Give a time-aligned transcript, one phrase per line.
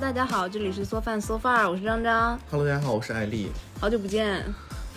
[0.00, 3.48] 大家好，这里是缩饭 so far，我是张张，Hello，大家好，我是艾丽，
[3.78, 4.42] 好久不见。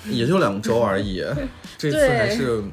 [0.05, 1.21] 也就两周而已，
[1.78, 2.63] 这次还是，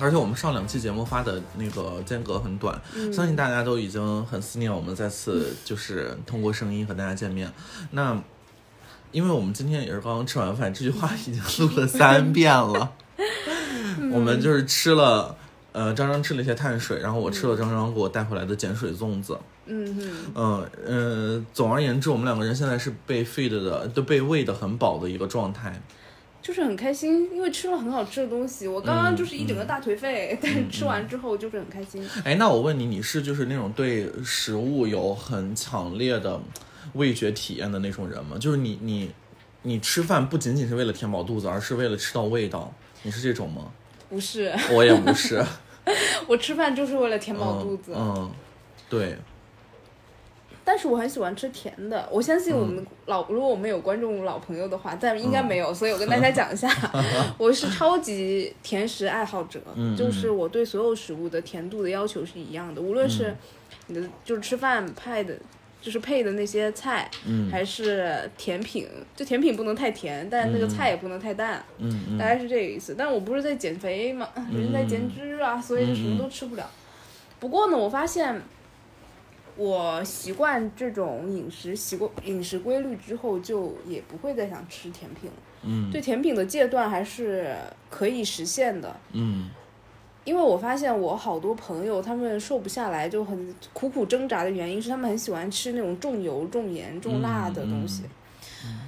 [0.00, 7.50] 而且我们上两期节目发的那个间隔很短，嗯相信大家都已经很思念我们再次就是通过声音和大家见面。
[7.92, 8.20] 那
[9.12, 12.92] 因为我们今天也是刚刚吃完饭，这句话已经录了三遍了，
[14.12, 15.36] 我们就是吃了。
[15.72, 19.38] 呃，张张吃了一些碳水，然后我吃了张张给我带回来的碱水粽子。
[19.70, 25.80] 嗯哼，嗯呃，总而言之，我们两个人现在是被 feed 的，都被喂的很饱的一个状态。
[26.42, 28.66] 就是很开心，因为吃了很好吃的东西。
[28.66, 32.02] 我刚刚嗯就是一整个大颓废，但是吃完之后就是很开心。
[32.24, 36.40] 哎，那我问你，你是就是那种对食物有很强烈的
[36.94, 38.38] 味觉体验的那种人吗？
[38.38, 39.10] 就是你你
[39.62, 43.70] 你吃饭不仅仅是为了填饱肚子，而是为了吃到味道，你是这种吗？
[44.08, 45.44] 不是，我也不是，
[46.26, 47.92] 我吃饭就是为了填饱肚子。
[47.94, 48.30] 嗯，嗯
[48.88, 49.16] 对，
[50.64, 52.08] 但是我很喜欢吃甜的。
[52.10, 56.68] 我相信我们老，如果我们有观众老朋友的话，但应该没有，所以我跟 大家讲一下，
[57.38, 63.34] 我是超级甜食爱好者， 嗯就是我对所有食物的甜度的要求是一样的，无论是
[63.86, 65.34] 你的就是吃饭派的。
[65.82, 67.50] 就是配的那些菜，嗯。
[67.50, 72.94] 还是甜品，就甜品不能太甜，但那个菜也不能太淡，嗯嗯大概是这个意思。
[72.98, 76.70] 但我不是在减肥嘛，人家在减脂啊，所以就什么都吃不了。
[77.38, 78.38] 不过呢，我发现
[79.60, 85.36] 我习惯这种饮食习惯、饮食规律之后，就也不会再想吃甜品了。
[85.64, 87.54] 嗯对甜品的戒断还是
[87.90, 89.50] 可以实现的，嗯
[90.24, 98.04] 因为我发现我好多朋友他们瘦不下来，就很苦苦挣扎的原因是他们很喜欢吃那种重油、重盐、重辣的东西。
[98.64, 98.80] 嗯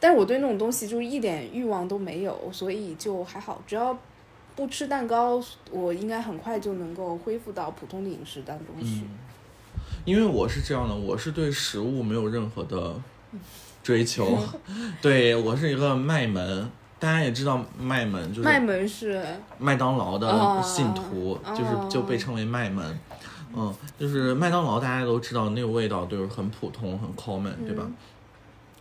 [0.00, 3.96] 但是我对那种东西就一点欲望都没有，所以就还好，只要
[4.56, 9.02] 不吃蛋糕，我应该很快就能够恢复到普通的饮食当中去。
[9.02, 9.08] 嗯，
[10.04, 12.94] 因为我是这样的，我是对食物没有任何的
[13.82, 14.38] 追求，
[15.02, 16.70] 对我是一个卖门。
[16.98, 19.20] 大家也知道麦门就是麦门是
[19.58, 22.96] 麦当劳的哦信徒，哦就是就被称为麦门。
[23.54, 27.84] 嗯，就是麦当劳大家都知道那个味道就是很普通很 common，对吧？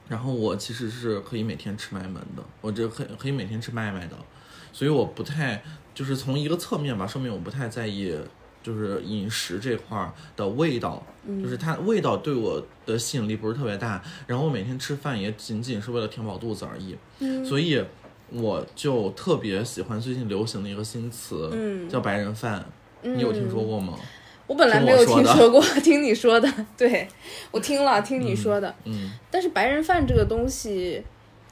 [0.08, 4.16] 然后我其实是可以每天吃麦门的，我这可可以每天吃麦麦的，
[4.72, 5.64] 所以我不太
[5.96, 8.16] 就是从一个侧面吧，说明我不太在意
[8.64, 11.04] 就是饮食这块儿的味道，
[11.42, 16.96] 就是它味道对我的吸引力不是特别大，然后我每天吃饭也仅仅是为了填饱肚子而已，
[17.46, 17.84] 所以
[18.30, 21.90] 我就特别喜欢最近流行的一个新词，嗯。
[21.90, 22.66] 叫白人饭，
[23.02, 23.98] 你有听说过吗？
[24.48, 27.08] 我本来没有听说过， 听你说的，对
[27.52, 28.74] 我听了，听你说的。
[28.86, 29.12] 嗯。
[29.30, 31.02] 但是白人饭这个东西，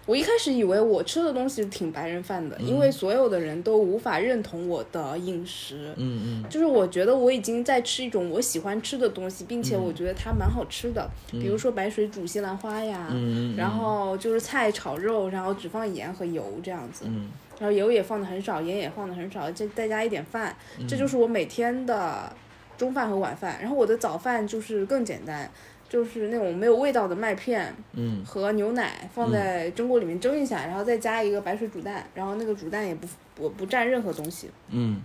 [0.09, 5.93] 我一开始以为我吃的东西挺白人饭的，因为所有的人都无法认同我的饮食。
[5.97, 6.49] 嗯嗯。
[6.49, 17.29] 就是我觉得我已经在吃一种我喜欢吃的东西，并且我觉得它蛮好吃的，比如说白水煮西兰花呀，嗯嗯，然后就是菜炒肉，然后只放盐和油这样子，嗯。
[17.59, 20.87] 然后油也放的很少，盐也放的很少，再再加一点饭，嗯。
[20.87, 22.35] 这就是我每天的
[22.79, 23.59] 中饭和晚饭。
[23.61, 25.47] 然后我的早饭就是更简单，
[25.89, 28.23] 就是那种没有味道的麦片嗯。
[28.23, 34.49] 和牛奶放在蒸锅里面蒸一下，然后再加一个白水煮蛋，然后那个煮蛋也不不不蘸任何东西。
[34.69, 35.01] 嗯。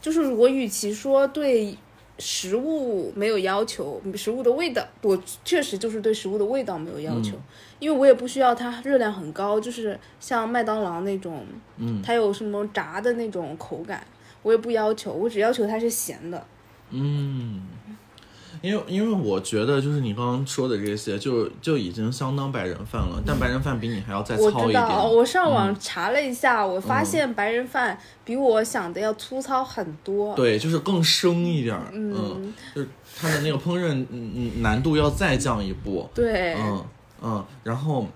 [0.00, 1.76] 就是我与其说对
[2.18, 7.36] 食物没有要求，食物的味道，我确实就是对食物的味道没有要求，
[7.80, 11.44] 因为我也不需要它热量很高，就是像麦当劳那种，
[11.78, 12.00] 嗯。
[12.02, 14.06] 它有什么炸的那种口感，
[14.42, 16.46] 我也不要求，我只要求它是咸的。
[16.90, 17.62] 嗯，
[18.64, 24.82] 因为因为我觉得就是你刚刚说的这些，就就已经相当白人饭了，但白人饭比你还要再糙一点。
[24.82, 30.34] 道，我上网查了一下，我发现白人饭比我想的要粗糙很多。
[30.34, 32.88] 对，就是更生一点儿，嗯，就是
[33.20, 36.84] 它的那个烹饪嗯嗯难度要再降一步，对，嗯
[37.22, 38.08] 嗯，然后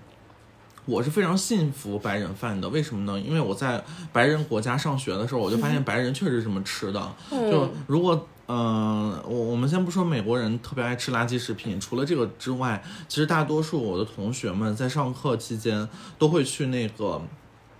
[0.85, 3.19] 我是非常信服白人饭的，为什么呢？
[3.19, 7.13] 因为我在白人国家上学的时候，我就发现白人确实这么吃的。
[7.29, 15.87] 就如果嗯、呃我我们先不说美国人特别爱吃垃圾食品，除了这个之外，其实大多数我的同学们在上课期间
[16.17, 17.21] 都会去那个。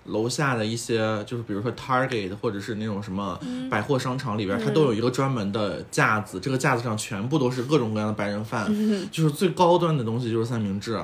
[0.06, 3.40] 楼下的一些，就是比如说 Target 或者是那种什么
[3.70, 8.66] 百货商场里边，它都有一个专门的架子，这个架子上全部都是各种各样的白人饭，
[9.12, 10.96] 就是最高端的东西就是三明治，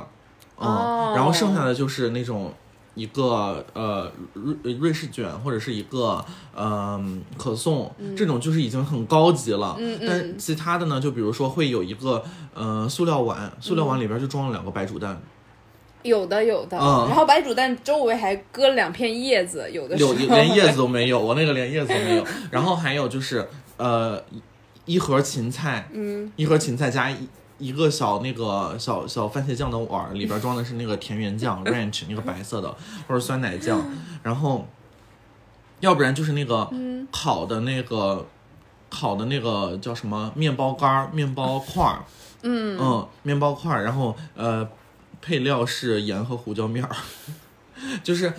[0.58, 1.14] 嗯，哦。
[1.16, 2.52] 然后剩下的就是那种
[2.96, 6.26] 一个呃瑞瑞士卷或者是一个
[6.58, 9.76] 嗯、可颂，这种就是已经很高级了。
[9.78, 10.08] 嗯嗯。
[10.08, 15.22] 但其他的呢，就比如说会有一个呃塑料碗，塑料碗里边就装了两个白煮蛋，
[16.04, 17.08] 有的有的，嗯。
[17.08, 22.26] 然后白煮蛋周围还搁了两片叶子，有的有 连叶子都没有，我那个连叶子都没有。
[22.50, 23.46] 然后还有就是
[23.78, 32.69] 呃一一盒芹菜，嗯，一盒芹菜加一一个小那个小小番茄酱的碗儿，里边装的是那个田园酱 ranch 那个白色的，
[33.07, 33.81] 或者酸奶酱，
[34.24, 34.68] 然后
[35.80, 36.69] 要不然就是那个
[37.12, 38.28] 烤的那个
[38.90, 42.04] 烤的那个叫什么面包干儿、面包块儿，
[42.44, 42.78] 嗯。
[42.80, 44.68] 嗯，面包块儿，然后呃
[45.22, 46.96] 配料是盐和胡椒面儿，
[48.04, 48.34] 就是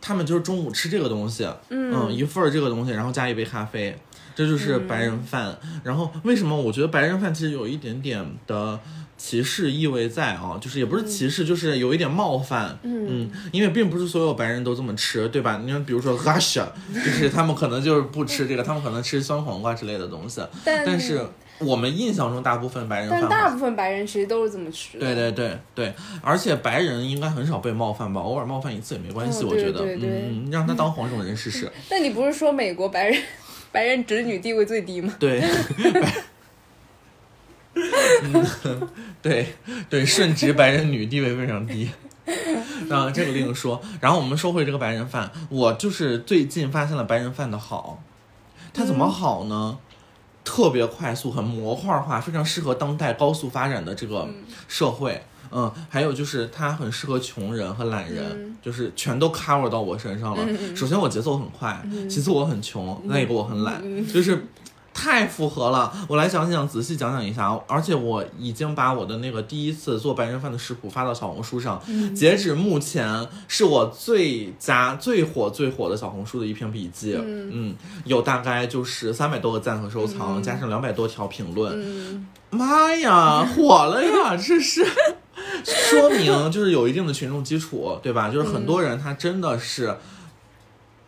[0.00, 3.98] 他们就是中午吃这个东西，嗯，一份儿这个东西，然后加一杯咖啡，
[4.38, 5.58] 这就是白人饭。
[5.82, 8.78] 然后为什么我觉得白人饭其实有一点点的
[9.16, 10.56] 歧视意味在啊？
[10.60, 15.60] 就是也不是歧视，就是有一点冒犯，嗯，因为并不是所有白人都这么吃，对吧？
[15.64, 21.20] 你看，比如说 Russia， 就是他们可能就是不吃这个，他们可能吃酸黄瓜之类的东西，但但是
[21.58, 25.00] 我们印象中大部分白人饭但大部分白人其实都是这么吃的。
[25.00, 25.92] 对对对对，
[26.22, 28.20] 而且白人应该很少被冒犯吧？
[28.20, 29.80] 偶尔冒犯一次也没关系，嗯我觉得。
[29.80, 31.68] 对对对嗯，嗯让他当黄种人试试。
[31.90, 33.20] 那你不是说美国白人
[33.72, 35.14] 白人直女地位最低吗？
[35.18, 35.42] 对，
[37.74, 38.88] 嗯，
[39.22, 39.54] 对
[39.88, 41.90] 对，顺直白人女地位非常低。
[42.90, 43.80] 啊，这个另说。
[44.00, 48.02] 然后我们说回这个白人饭，我就是最近发现了白人饭的好，
[48.72, 49.78] 它怎么好呢？
[50.44, 54.26] 特别快速，很模块化，非常适合当代高速发展的这个
[54.66, 55.12] 社会。
[55.12, 55.37] 嗯，
[55.88, 60.76] 还有就是它很适合穷人和懒人，就是全都 cover 到我身上了。
[60.76, 64.46] 首先我节奏很快，其次我很穷，那一个我很懒，就是
[64.92, 65.92] 太符合了。
[66.08, 67.48] 我来讲讲，仔细讲讲一下。
[67.68, 71.80] 而且我已经把我的那个第一次做白人饭的食谱发到小红书上，
[72.16, 77.16] 截止目前是我最佳、最火、最火的小红书的一篇笔记。
[77.16, 82.26] 嗯，有大概就是三百多个赞和收藏，加上两百多条评论。
[82.50, 84.34] 妈呀，火了呀！
[84.36, 84.84] 这是
[85.64, 88.28] 说明就是有一定的群众基础，对吧？
[88.32, 89.96] 就是很多人他真的是，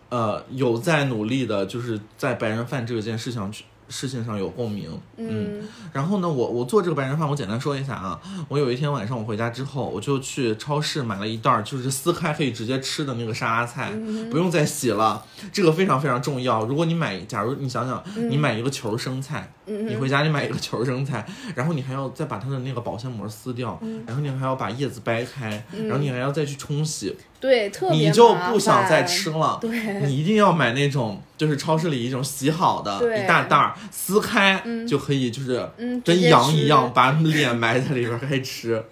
[0.08, 4.88] 呃，有在努力的，就是在白人饭这件事情去事情上有共鸣。
[5.16, 8.20] 嗯，然后呢，我我做这个白人饭，我简单说一下啊。
[8.48, 13.92] 我有一天晚上我回家之后，我就去超市买了一袋儿，就是撕开可以直接吃的那个沙拉菜，
[14.30, 15.24] 不用再洗了。
[15.52, 16.64] 这个非常非常重要。
[16.64, 19.52] 如果你买，假如你想想，你买一个球生菜。
[19.88, 21.24] 你回家你买一个球生菜，
[21.54, 29.58] 然后你还要再把它的那个保鲜膜撕掉，然后你还要把叶子掰开，然后你还要再去冲洗，对，特别你就不想再吃了。
[29.60, 29.70] 对
[30.02, 38.82] 你一定要买那种就是超市里一种洗好的一大袋儿，撕开就可以，就是嗯跟羊一样把脸埋在里边儿开吃。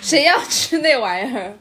[0.00, 1.56] 谁要吃那玩意儿？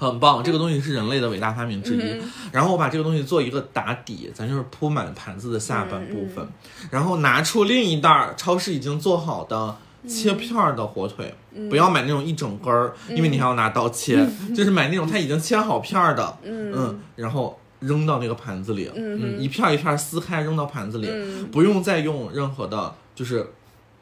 [0.00, 2.00] 很棒，这个东西是人类的伟大发明之一。
[2.00, 2.20] 嗯
[2.50, 6.48] 然后我把这个东西做一个打底，咱就是铺满盘子的下半部嗯分，
[6.90, 9.76] 然后拿出另一袋儿超市已经做好的
[10.08, 11.68] 切片儿的火腿，嗯。
[11.68, 14.26] 不要买那种一整根儿，因为你还要拿刀切，
[14.56, 16.98] 就是买那种它已经切好片儿的，嗯。
[17.16, 17.56] 然后。
[17.80, 21.46] 扔到那个盘子里，嗯，一片儿一片儿撕开扔到盘子里，嗯。
[21.50, 23.54] 不用再用任何的，就是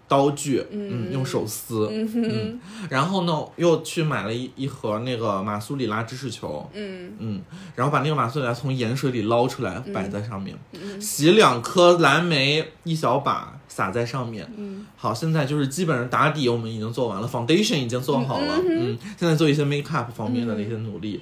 [0.09, 2.59] 刀具，嗯，用手撕，嗯，
[2.89, 7.13] 然后呢，又去买了一一盒那个马苏里拉芝士球，嗯。
[7.19, 7.41] 嗯，
[7.75, 10.57] 然后把那个马苏里拉从盐水里捞出来，摆在上面，
[11.01, 21.21] 洗两颗蓝莓一小把撒在上面，嗯，好，现在就是基本上打底我们已经做完了，foundation 已经做好了，嗯，现在做一些 make up 方面的那些努力。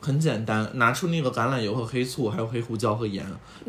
[0.00, 3.24] 很简单，拿出那个橄榄油和黑醋，还有黑胡椒和盐，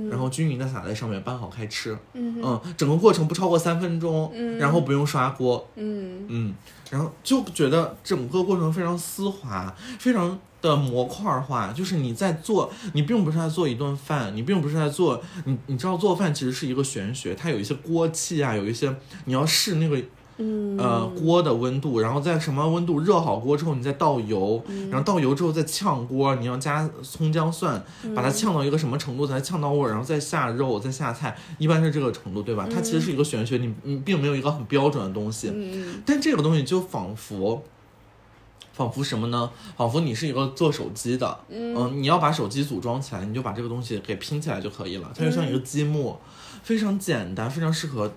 [0.09, 1.97] 然后均匀的撒在上面，拌好开吃。
[2.13, 6.53] 嗯整个过程不超过三分钟，然后不用刷锅，嗯嗯，
[6.89, 11.73] 然后就觉得整个过程非常丝滑，非常的模块化。
[11.73, 18.95] 就是你在做，你并不是在做一顿饭，你并不是在做，你你知道做饭其实是一个玄学，它有一些锅气啊，有一些
[19.25, 19.99] 你要试那个。
[20.41, 27.83] 嗯呃，锅的温度，然后在什么温度热好锅之后，你再倒油，然后倒油之后再炝锅，你要加葱姜蒜，
[28.15, 32.67] 把它炝到一个什么程度才炝到味儿，然后再下肉，再下菜，一般是这个程度，对吧？
[32.73, 37.61] 它其实是一个玄学，你你并没有一个很标准的东西，嗯但这个东西就仿佛，
[38.71, 39.51] 仿佛什么呢？
[39.75, 45.11] 仿佛你是一个做手机的，嗯、你要把手机组装起来，你就把这个东西给拼起来就可以了。
[45.13, 46.17] 它就像一个积木，
[46.63, 48.09] 非常简单，非常适合，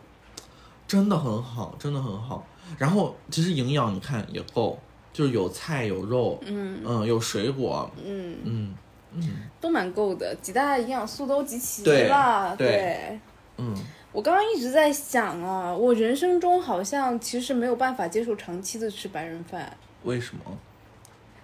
[0.87, 2.47] 真的很好，真的很好。
[2.79, 4.79] 然后其实营养你看也够，
[5.13, 8.75] 就是有菜有肉，嗯有水果，嗯，
[9.15, 12.55] 嗯都蛮够的，几大营养素都集齐对了。
[12.57, 13.21] 对对，
[13.59, 13.77] 嗯，
[14.11, 19.77] 我刚刚一直在想啊，我人生中好像其实没有办法接受长期的吃白人饭。
[20.05, 20.43] 为什么？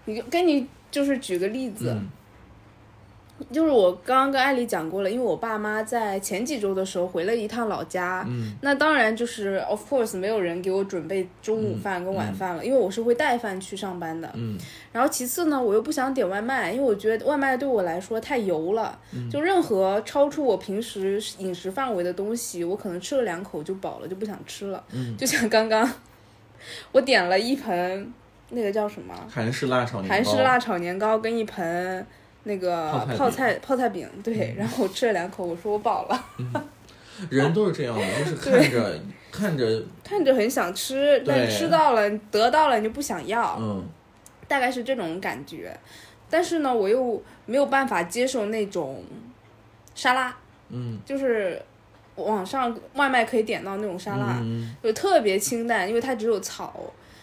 [0.06, 2.08] 你跟你就是举个例子，嗯
[3.52, 14.28] 就是我刚刚跟艾丽讲过了，因为我爸妈在前几周的时候回了一趟老家，嗯那当然就是 of course 没有人给我准备中午饭跟晚饭了，因为我是会带饭去上班的。
[14.34, 14.58] 嗯
[14.92, 24.82] 然后其次呢，我又不想点外卖，因为我觉得外卖对我来说太油了，嗯就任何超出我平时饮食范围的东西，我可能吃了两口就饱了，就不想吃了。
[24.92, 25.88] 嗯就像刚刚
[26.90, 28.12] 我点了一盆
[28.50, 32.04] 那个叫什么韩式辣炒年糕，韩式辣炒年糕跟一盆
[32.44, 36.24] 那个泡菜泡菜饼，对，然后我吃了两口，我说我饱了，
[37.28, 41.50] 人都是这样的， 就是看着看着，看着很想吃，但对。
[41.50, 43.84] 吃到了得到了你就不想要，嗯。
[44.46, 45.78] 大概是这种感觉。
[46.30, 49.02] 但是呢，我又没有办法接受那种
[49.94, 50.34] 沙拉，
[50.70, 50.98] 嗯。
[51.04, 51.60] 就是
[52.16, 54.74] 网上外卖可以点到那种沙拉，嗯。
[54.82, 56.74] 就特别清淡，因为它只有草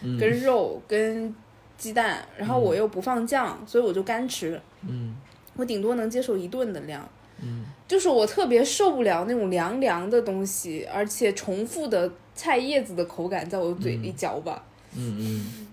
[0.02, 0.16] 嗯。
[0.18, 1.34] 跟肉跟
[1.76, 4.60] 鸡蛋，然后我又不放酱，所以我就干吃。
[4.88, 5.14] 嗯
[5.56, 7.08] 我顶多能接受一顿的量，
[7.42, 14.62] 嗯就是我特别受不了那种凉凉的东西，而且重复的菜叶子的口感在我嘴里嚼吧。
[14.94, 15.66] 嗯嗯。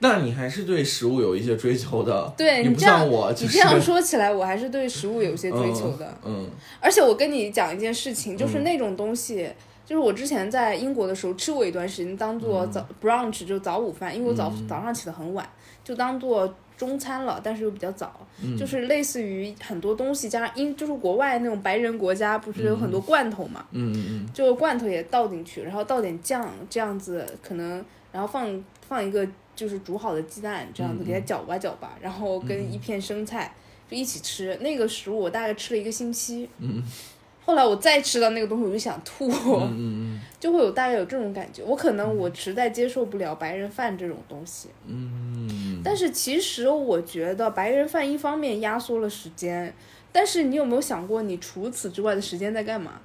[0.00, 6.12] 那你还是对食物有一些追求的，对你这样像我，就是你这样说起来，我还是对食物有些追求的。
[6.24, 9.48] 嗯而且我跟你讲一件事情，就是嗯那种东西，
[9.84, 14.68] 就是我之前在英国的时候吃过一段时间，当做早、brunch 就早午饭，因为我早、嗯。
[14.68, 15.48] 早上起得很晚，
[15.84, 18.56] 就当做中餐了，但是又比较早，嗯。
[18.56, 24.32] 就是类似于很多东西加上英，就是国外那种白人国家不是有很多罐头嘛，嗯嗯嗯。
[24.32, 33.52] 就罐头也倒进去，然后倒点酱，这样子可能，然后放放一个就是煮好的鸡蛋，这样子嗯给它搅吧搅吧，然后跟一片生菜
[33.90, 34.56] 就一起吃。
[34.60, 36.82] 那个食物我大概吃了一个星期，嗯
[37.44, 39.28] 后来我再吃到那个东西我就想吐，
[39.62, 41.62] 嗯嗯就会有大概有这种感觉。
[41.64, 49.72] 我可能我实在接受不了白人饭这种东西，嗯嗯，但是其实我觉得白人饭一方面压缩了时间，
[50.10, 53.00] 但是你有没有想过，你除此之外的时间在干嘛？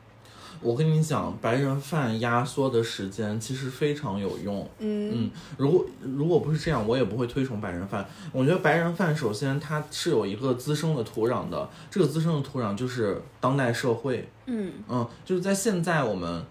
[0.62, 4.68] 我跟你讲，白人饭压缩的时间其实非常有用。
[4.80, 8.06] 嗯嗯，如果如果不是这样，我也不会推崇白人饭。
[8.32, 14.28] 我觉得白人饭首先它是有一个滋生的土壤的，这个滋生的土壤就是当代社会。
[14.46, 16.46] 嗯嗯，就是在现在我们，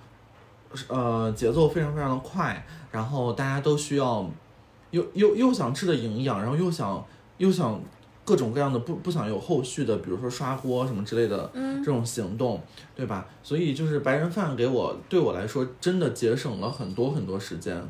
[0.89, 4.29] 呃，节奏非常非常的快，然后大家都需要，
[4.91, 7.05] 又又又想吃的营养，然后又想
[7.39, 7.81] 又想
[8.27, 12.61] 各种各样的不不想有后续的，比如说刷锅什么之类的嗯这种行动，
[12.95, 13.27] 对吧？
[13.43, 17.83] 所以就是白人饭给我对我来说真的节省了很多很多时间。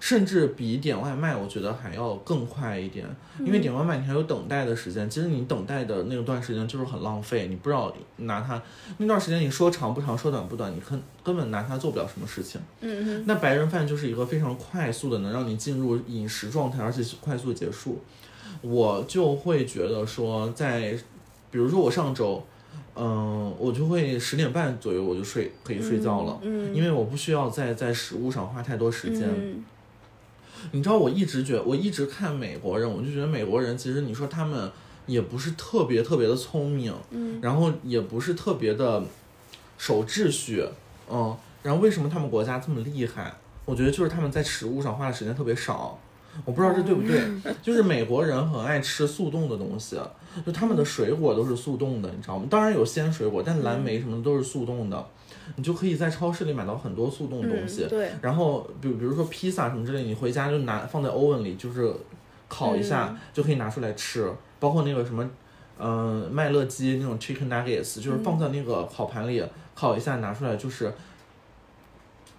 [0.00, 3.04] 甚至比点外卖，我觉得还要更快一点，
[3.40, 8.62] 因为点外卖你还有等待的时间，其实你等待的那段时间就是很浪费，你不知道拿它
[8.98, 12.60] 那段时间你说长不长，说短不短，你根根本拿它做不了什么事情。
[12.80, 18.00] 嗯嗯那白人饭就是一个非常快速的，能让你进入饮食状态，而且快速结束。
[18.62, 20.92] 我就会觉得说在，
[21.50, 22.44] 比如说我上周，
[22.96, 29.28] 嗯、我就会十点半左右我就睡，可以睡觉了，嗯，因为我不需要在在食物上花太多时间。
[29.28, 29.64] 嗯
[30.72, 34.68] 你知道，我一直觉我一直看美国人，我就觉得美国人其实你说他们
[35.06, 39.04] 也不是特别特别的聪明，嗯然后也不是特别的
[39.78, 40.66] 守秩序，
[41.08, 43.32] 嗯，然后为什么他们国家这么厉害？
[43.64, 45.96] 我觉得就是他们在食物上花的时间特别少，
[46.44, 47.20] 我不知道这对不对。
[47.62, 49.98] 就是美国人很爱吃速冻的东西，
[50.46, 52.46] 就他们的水果都是速冻的，你知道吗？
[52.48, 55.06] 当然有鲜水果，但蓝莓什么的都是速冻的，
[55.56, 57.84] 你就可以在超市里买到很多速冻东西。
[57.84, 61.92] 嗯、对，然后比比如说披萨什么之类，你回家就拿放在 oven 里，就是
[62.48, 64.30] 烤一下、就可以拿出来吃。
[64.60, 65.28] 包括那个什么，
[65.78, 69.42] 嗯、麦乐鸡那种 chicken nuggets，就是放在那个烤盘里、
[69.74, 70.92] 烤一下拿出来，就是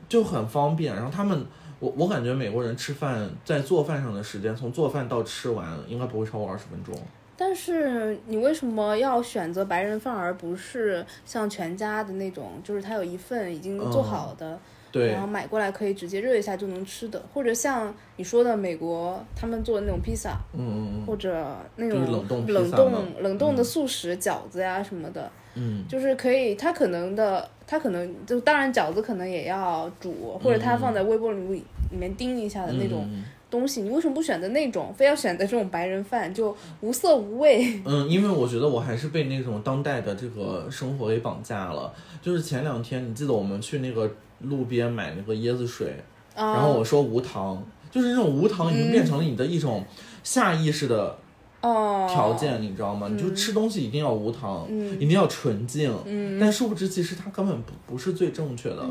[0.09, 0.93] 就很方便。
[0.95, 1.45] 然后他们，
[1.79, 6.93] 我我感觉美国人吃饭在做饭上的时间，从做饭到吃完应该不会超过二十分钟。
[7.37, 14.59] 但是你为什么要选择白人饭，而不是像全家的那种，就是他有一份已经做好的，
[14.91, 15.11] 对。
[15.11, 22.91] 然后买过来可以直接热一下就能吃的，或者像你说的美国他们做的那种披萨，嗯嗯或者那种冷冻冷冻
[23.21, 25.85] 冷冻的速食饺子呀什么的，嗯。
[25.87, 33.25] 就是可以，它可能的，它可能就当然饺子可能也要煮，或者它放在微波炉里里面叮一下的那种嗯。
[33.51, 37.81] 东西，你为什么不选择那种，非要选择这种白人饭，就无色无味？
[37.83, 41.91] 嗯，因为我觉得我还是被那种当代的这个生活给绑架了。
[42.21, 44.07] 就是前两天，你记得我们去那个
[44.41, 45.95] 路边买那个椰子水，
[46.35, 49.85] 啊，然后我说无糖，就是那种无糖已经变成了你的一种
[50.23, 51.17] 下意识的
[51.61, 53.09] 哦条件，你知道吗？
[53.11, 55.93] 你就吃东西一定要无糖，嗯一定要纯净。
[56.05, 58.85] 嗯但殊不知，其实它根本不不是最正确的。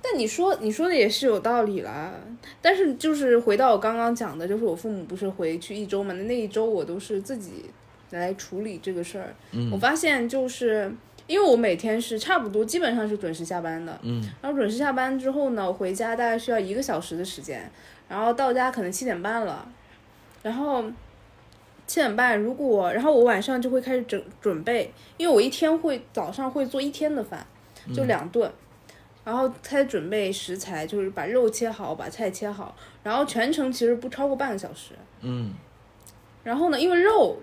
[0.00, 2.12] 但你说你说的也是有道理啦，
[2.60, 7.64] 但是就是回到我刚刚讲的，就是我父母不是回去一周嘛，那那一周我都是自己
[8.10, 9.34] 来处理这个事儿。
[9.52, 10.92] 嗯我发现就是
[11.32, 14.22] 因为我每天是差不多基本上是准时下班的，嗯。
[14.42, 17.70] 然后准时下班之后呢，我回家大概需要一个小时的时间，
[18.06, 19.66] 然后到家可能七点半了，
[20.42, 20.84] 然后
[21.86, 27.46] 七点半如果，然后我晚上就会开始整准备，因为我一天会早上会做一天的饭，
[27.94, 28.52] 就两顿。
[29.24, 34.90] 然后开始准备食材，就是把肉切好，把菜切好，然后全程其实不超过半个小时。
[35.22, 35.54] 嗯。
[36.44, 37.38] 然后呢，因为肉，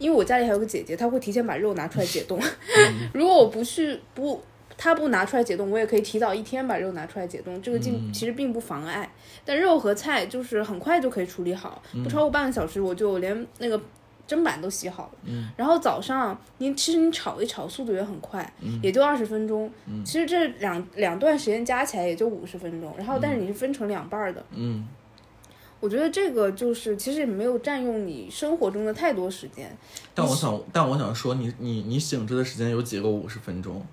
[0.00, 2.40] 因为我家里还有个姐姐，她会提前把肉拿出来解冻。
[2.40, 3.08] 嗯。
[3.14, 4.42] 如果我不去不，
[4.76, 7.80] 她不拿出来解冻，我也可以提早一天把肉拿出来解冻，这个嗯。
[7.80, 9.08] 并其实并不妨碍。
[9.44, 12.02] 但肉和菜就是很快就可以处理好，嗯。
[12.02, 13.80] 不超过半个小时，我就连那个。
[14.28, 15.48] 砧板都洗好了，嗯。
[15.56, 18.78] 然后早上你其实你炒一炒，速度也很快，嗯。
[18.80, 19.68] 也就二十分钟。
[20.04, 24.86] 其实这两两段时间加起来也就五十分钟，然后但是你是分成两半儿的，嗯
[25.80, 29.74] 我觉得这个就是其实也没有占用你生活中的太多时间。
[30.14, 33.84] 但我想，但我想说你，你你醒着的时间有几个五十分钟？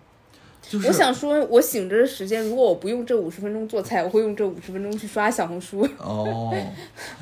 [0.69, 5.87] 就是我想说，我醒着的时间，如果我不用这五十分钟做菜，我会用这五十分钟去刷小红书。
[5.97, 6.53] 哦，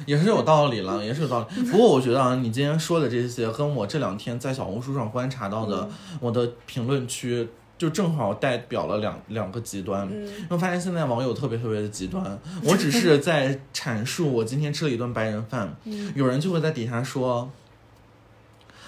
[0.08, 1.62] 也是有道理了，也是有道理。
[1.66, 5.88] 不过我觉得啊，你今天说的这些，跟我这两天在小红书上观察到的，
[6.20, 10.10] 我的评论区就正好代表了两两个极端。
[10.50, 17.50] 我发现现在网友特别特别的极端，我只是在阐述我今天吃了一顿白人饭，嗯有人就会在底下说。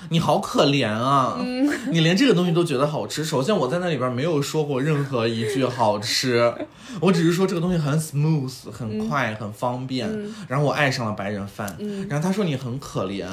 [0.10, 1.38] 你好可怜啊！
[1.40, 3.24] 嗯你连这个东西都觉得好吃。
[3.24, 6.54] 首先，我在那里边没有说过任何一句好吃，
[7.02, 10.08] 我只是说这个东西很 smooth、很快、很方便。
[10.10, 11.76] 嗯然后我爱上了白人饭。
[12.10, 13.26] 然后他说你很可怜，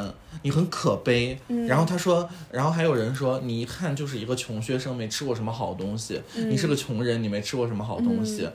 [0.42, 1.38] 你很可悲。
[1.48, 6.20] 嗯然后他说，然后还有人说你一看就是一个穷学生，没吃过什么好东西。
[6.34, 8.48] 你是个穷人，你没吃过什么好东西。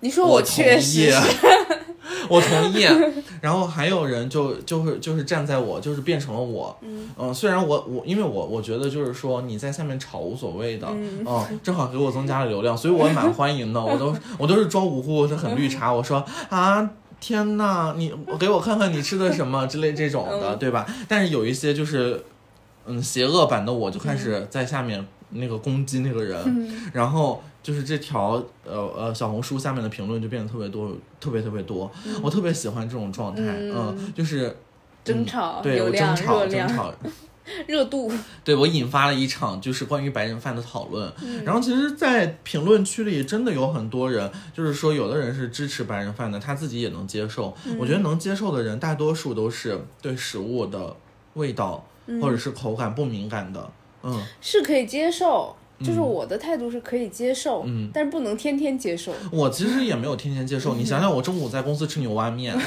[0.00, 1.46] 你说我确实同意是，
[2.28, 2.86] 我同意。
[3.40, 6.76] 然后还有人就就是就是站在我，就是变成了我。
[7.16, 13.84] 嗯虽然我我因为我我觉得就是说你在下面吵无所谓的，嗯，正好给我增加了流量，所以我也蛮欢迎的。
[13.84, 15.92] 我都我都是装无辜，是很绿茶。
[15.92, 16.90] 我说啊。
[17.24, 20.84] 天呐，你给我看看你吃的什么之类这种的，对吧？
[21.06, 22.20] 但是有一些就是，
[22.84, 31.90] 嗯，邪恶版的我就开始在下面那个攻击那个人，然后就是这条呃呃小红书下面的评论就变得特别多，特别特别多。
[32.22, 34.56] 我特别喜欢这种状态，嗯，就是
[35.04, 36.92] 争吵、对我、争吵、争吵，
[37.66, 38.12] 热度。
[38.44, 41.12] 对我引发了一场就是关于白人饭的讨论。
[41.22, 47.54] 嗯然后其实，在评论区里真的有很多人，就是说有的人是支持白人饭的，他自己也能接受。
[47.64, 50.94] 嗯我觉得能接受的人，大多数都是对食物的
[51.34, 51.84] 味道
[52.20, 53.60] 或者是口感不敏感的。
[53.60, 53.70] 嗯，
[54.40, 59.12] 是可以接受，就是我的态度是可以接受，嗯但是不能天天接受。
[59.30, 60.74] 我其实也没有天天接受。
[60.74, 62.56] 你想想，我中午在公司吃牛蛙面。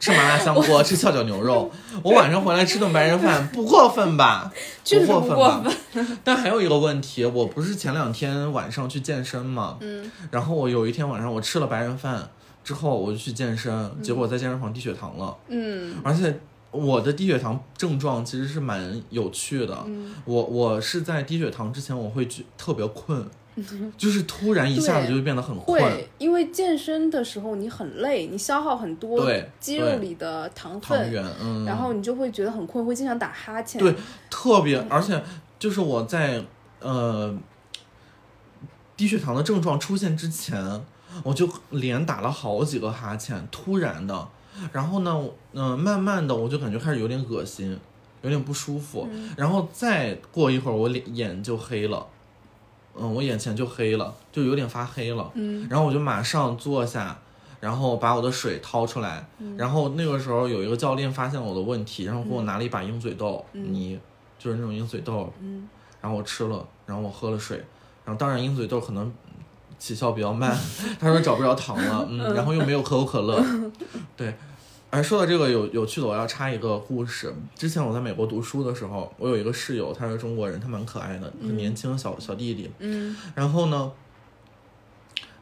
[0.00, 1.70] 吃麻辣香锅，吃翘脚牛肉，
[2.02, 4.50] 我晚上回来吃顿白人饭，不过分吧？
[4.82, 5.62] 不过吧？
[6.24, 12.26] 但还有一个问题，我不是前两天晚上去健身嘛，嗯，然后我有一天晚上我吃了白人饭
[12.64, 16.34] 之后，我就去健身，嗯结果在健身房低血糖了，嗯而且
[16.74, 23.24] 我的低血糖症状其实是蛮有趣的，嗯我我是在低血糖之前我会觉特别困，
[23.96, 33.80] 就是突然一下子就会变得很困，会，因为健身的时候你很累，你消耗很多对肌肉里的糖分，糖原，嗯，然后你就会觉得很困，会经常打哈欠。
[33.80, 33.94] 对，
[34.28, 35.22] 特别，而且
[35.58, 36.42] 就是我在
[36.80, 37.32] 呃
[38.96, 40.84] 低血糖的症状出现之前，
[41.22, 44.28] 我就连打了好几个哈欠，突然的，
[44.72, 47.78] 然后呢，嗯、慢慢的我就感觉开始有点恶心，
[48.22, 52.06] 有点不舒服，然后再过一会儿，我脸眼就黑了。
[52.96, 55.28] 嗯，我眼前就黑了，就有点发黑了。
[55.34, 57.18] 嗯，然后我就马上坐下，
[57.58, 63.98] 然后把我的水掏出来，然后那个时候有一个教练发现了我的问题，然后给我拿了一把鹰嘴豆泥，
[64.38, 65.68] 就是那种鹰嘴豆，嗯，
[66.00, 67.56] 然后我吃了，然后我喝了水，
[68.04, 69.12] 然后当然鹰嘴豆可能
[69.84, 70.56] 起效比较慢，
[70.98, 73.44] 他说找不着糖了，嗯，然后又没有可口可乐，
[74.16, 74.34] 对。
[74.88, 77.34] 哎，说到这个有有趣的，我要插一个故事。
[77.56, 82.70] 之前我在美国读书的时候，我有一个室友，他是中国人，他蛮可爱的，很年轻小小弟弟。
[82.78, 83.92] 嗯然后呢，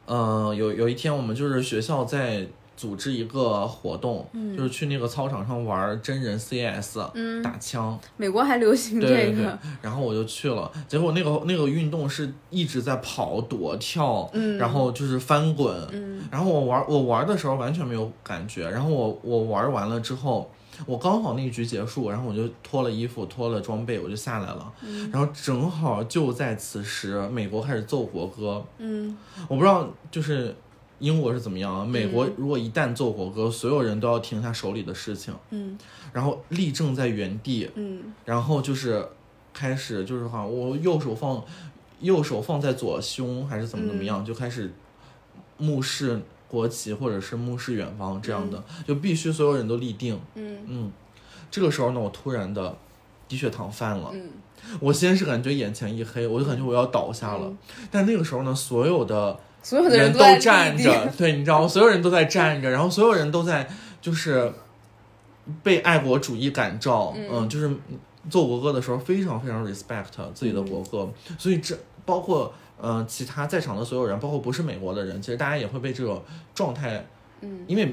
[0.07, 2.46] 呃，有有一天我们就是学校在
[2.83, 7.97] 组织一个活动，就是去那个操场上玩真人 CS，、嗯，打枪。
[8.16, 9.45] 美国还流行对这对对。
[9.45, 14.59] 个，，然后我就去了，结果那个那个运动是一直在跑、躲、跳，嗯。
[14.59, 16.21] 然后就是翻滚，嗯。
[16.29, 20.51] 然后我玩我玩的时候完全没有感觉，然后我我玩完了之后，
[20.85, 25.09] 我刚好那一局结束，然后我就脱了衣服、脱了装备，我就下来了，嗯。
[25.12, 29.16] 然后正好就在此时，美国开始奏国歌，嗯。
[29.47, 30.53] 我不知道就是
[31.02, 31.84] 英国是怎么样啊？
[31.84, 35.76] 美国如果一旦奏国歌，所有人都要停下手里的事情，嗯。
[36.12, 38.14] 然后立正在原地，嗯。
[38.24, 39.04] 然后就是
[39.52, 41.42] 开始就是哈我右手放
[41.98, 44.72] 右手放在左胸还是怎么怎么样，就开始
[45.58, 50.16] 目视国旗或者是目视远方这样的，就必须所有人都立定。
[50.36, 50.58] 嗯。
[50.68, 50.92] 嗯，
[51.50, 52.78] 这个时候呢，我突然的
[53.26, 54.30] 低血糖犯了，嗯。
[54.78, 57.52] 我先是感觉眼前一黑，我就感觉我要倒下了，
[57.90, 61.68] 但那个时候呢，所有的所有的人都站着，对，你知道吗？
[61.68, 63.68] 所有人都在站着，然后所有人都在
[64.01, 64.53] 就是
[65.62, 67.70] 被爱国主义感召，嗯，就是
[68.29, 76.22] 做国歌的时候非常非常 respect 自己的国歌，所以这包括呃其他在场的所有人，包括不是美国的人，其实大家也会被这种
[76.55, 77.07] 状态，
[77.40, 77.88] 嗯，因为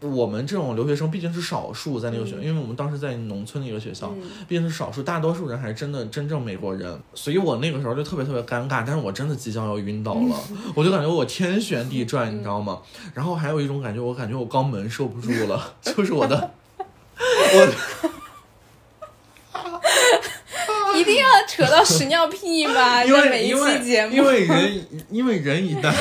[0.00, 4.12] 我们这种留学生毕竟是少数，在那个学，因为我们当时在农村的一个学校，
[4.48, 10.40] 毕竟是少数，大多数人还是真的真正美国人，所以我那个时候就特别特别尴尬，但是我真的即将要晕倒了，
[10.74, 12.80] 我就感觉我天旋地转，你知道吗？
[13.14, 18.10] 然后还有一种感觉，我感觉我肛门受不住了， 就是我的， 我。
[20.96, 21.26] 一定要
[21.60, 23.02] 扯到屎尿屁吧？
[23.04, 25.92] 因为每一期节目，因为人因为人一旦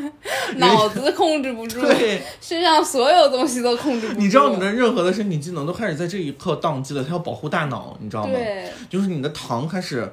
[0.56, 4.20] 脑子控制不住，对身上所有东西都控制不住。
[4.20, 8.32] 你知道你的任何的身体机能都开始在这一刻宕机了，它要保护大脑，你知道吗？
[8.34, 10.12] 对，就是你的糖开始。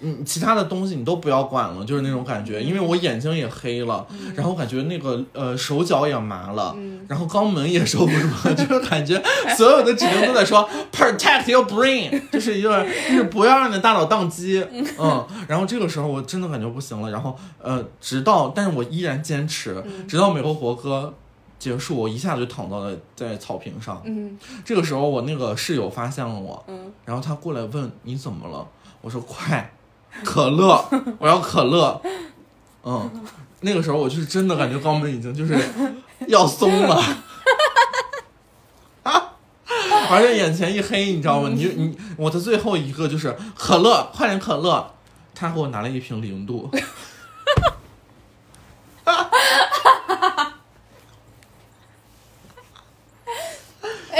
[0.00, 6.76] 嗯，其他的东西你都不要管了，就是那种感觉，因为我眼睛也黑了，然后感觉那个呃手脚也麻了，
[7.08, 9.20] 然后肛门也受不住了， 就是感觉
[9.56, 14.64] 所有的指令都在说 protect your brain，就是就是 就是不要让你的大脑宕机，
[14.98, 21.12] 嗯，然后这个时候我真的感觉不行了，然后呃直到，但是我依然坚持，直到美国国歌
[21.58, 28.64] 结束，我一下子就躺到了在草坪上，嗯，这个时候我那个室友发现了我，嗯，然后他过来问你怎么了，
[29.00, 29.68] 我说快。
[30.24, 30.84] 可乐，
[31.18, 32.00] 我要可乐。
[32.84, 33.10] 嗯，
[33.60, 35.58] 那个时候我就是真的感觉肛门已经就是
[36.28, 36.96] 要松了，
[39.02, 39.32] 啊，
[40.10, 41.50] 而且眼前一黑，你知道吗？
[41.54, 44.94] 你你我的最后一个就是可乐，快点可乐。
[45.34, 46.68] 他给我拿了一瓶零度。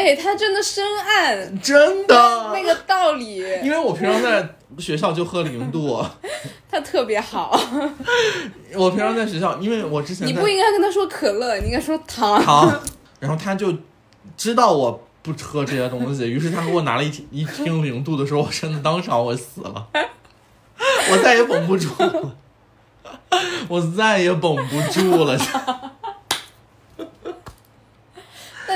[0.08, 3.36] 哎，他真的深谙，真的那个道理。
[3.62, 6.02] 因为我平常在学校就喝零度，
[6.70, 7.50] 他特别好。
[8.74, 12.40] 我平常在学校，因为我之前你不应该跟他说可乐，你应该说糖。
[12.42, 12.80] 糖，
[13.20, 13.74] 然后他就
[14.34, 19.88] 知道我不喝这些东西，于是他给我拿了一一听零度的时候，我真的当场我死了，
[21.10, 22.36] 我再也绷不住了，
[23.68, 25.38] 我再也绷不住了。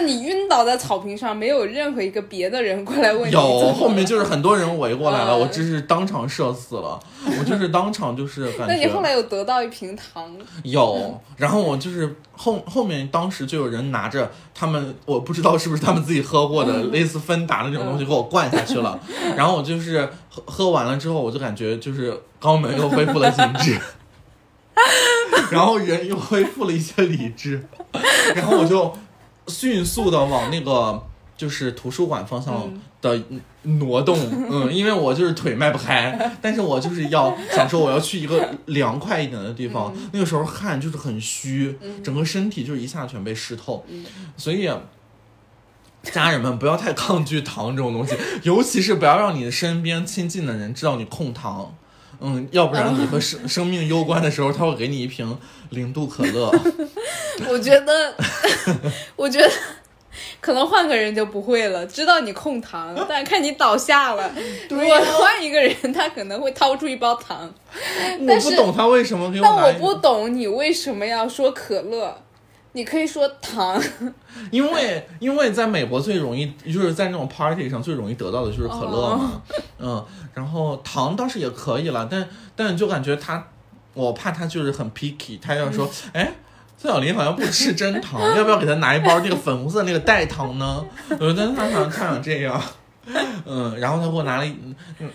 [0.02, 3.32] 那你晕倒在草坪上，没有任何一个别的人过来问你？
[3.32, 6.98] 有，后面就是很多人围过来了，我真是当场社死了，
[7.38, 8.66] 我就是当场就是感觉。
[8.66, 10.36] 那你后来有得到一瓶糖？
[10.64, 18.98] 有，然后我就是后后面当时就有人拿着他们，我不知道是不是他们自己喝过的类似芬达的这种东西给我灌下去了，
[19.36, 23.78] 然后我就是喝喝完了之后，我就感觉就是肛门又恢复了紧致，
[25.52, 27.68] 然后人又恢复了一些理智，
[28.34, 28.92] 然后我就。
[29.48, 31.02] 迅速的往那个
[31.36, 33.20] 就是图书馆方向的
[33.62, 34.16] 挪动，
[34.50, 39.92] 嗯， 因为我就是腿迈不开，但是我就是要想说我要去一个凉快一点的地方。
[40.12, 43.84] 那个时候汗就是很虚，整个身体就是一下全被湿透，
[44.36, 44.70] 所以
[46.02, 51.74] 家人们不要太抗拒糖这种东西，尤其是不要让你的身边亲近的人知道你控糖。
[52.22, 55.36] 嗯，要不然你和生生命攸关的时候，他会给你一瓶
[55.70, 56.50] 零度可乐。
[57.48, 58.14] 我觉得，
[59.16, 59.50] 我觉得
[60.40, 64.30] 可能换个人就不会了，知道你控糖， 但看你倒下了。
[64.68, 67.52] 如果换一个人，他可能会掏出一包糖。
[68.20, 72.21] 我不懂他为什么给我但我不懂你为什么要说可乐。
[72.72, 73.80] 你可以说糖，
[74.50, 79.42] 因为因为在美国最容易就是在那种 party 上最容易得到的就是可乐嘛，
[79.78, 83.46] 嗯，然后糖倒是也可以了，但但就感觉他，
[83.92, 86.32] 我怕他就是很 picky，他要说，哎，
[86.78, 90.84] 孙小林好像不吃真糖， 要不要给他拿一包那个粉红色那个代糖呢？
[91.10, 92.60] 我觉得他想他想这样。
[93.44, 94.46] 嗯，然后他给我拿了，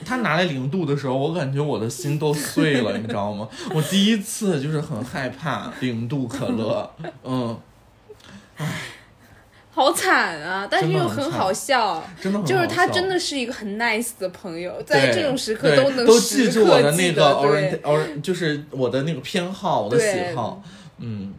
[0.06, 3.48] 他拿来零度的时候，我感觉我的心都碎了，你知道吗？
[3.74, 6.92] 我第一次就是很害怕零度可乐，
[7.24, 7.58] 嗯，
[8.58, 8.66] 唉，
[9.72, 10.68] 好惨啊！
[10.70, 17.32] 但是又很好笑，真的，就是他真的是一个很 nice 的朋友，在这种时刻都能都记住我的那个
[17.84, 20.62] or 就是我的那个偏好，我的喜好，
[21.00, 21.34] 嗯。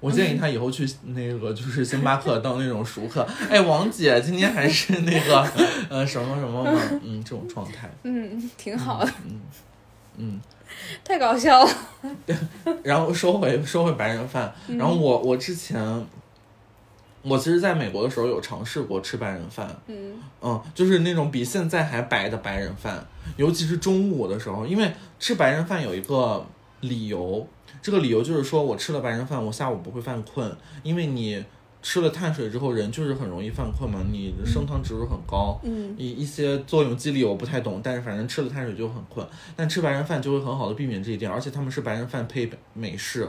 [0.00, 3.26] 我建议他以后去那个就是星巴克当那种熟客。
[3.50, 5.44] 哎，王姐，今天还是那个
[5.90, 6.80] 呃什么什么吗？
[7.02, 7.90] 嗯，这种状态。
[8.04, 9.10] 嗯，挺好的。
[9.26, 9.40] 嗯
[10.18, 10.40] 嗯，
[11.04, 11.70] 太搞笑了。
[12.84, 16.06] 然后说回说回白人饭，然后我我之前，
[17.22, 19.68] 我其实在美国的时候有尝试过吃白人饭。
[19.88, 23.04] 嗯嗯，就是那种比现在还白的白人饭，
[23.36, 26.46] 尤其是中午的时候，因为吃白人饭有一个
[26.82, 27.44] 理由。
[27.80, 31.44] 这个理由就是说，我吃了白人饭，我下午不会犯困，因为你
[31.80, 43.28] 吃了碳水之后，人就是很容易犯困嘛，你升糖指数很高，嗯，一一些作用机理我不太懂，但是反正吃了碳水就很困，但吃白人饭就会很好的避免这一点，而且他们是白人饭配美式，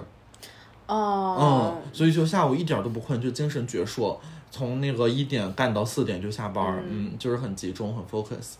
[0.88, 4.17] 哦，嗯，所以就下午一点儿都不困，就精神矍铄，
[4.49, 8.55] 从那个一点干到四点就下班儿，嗯，就是很集中很 focus。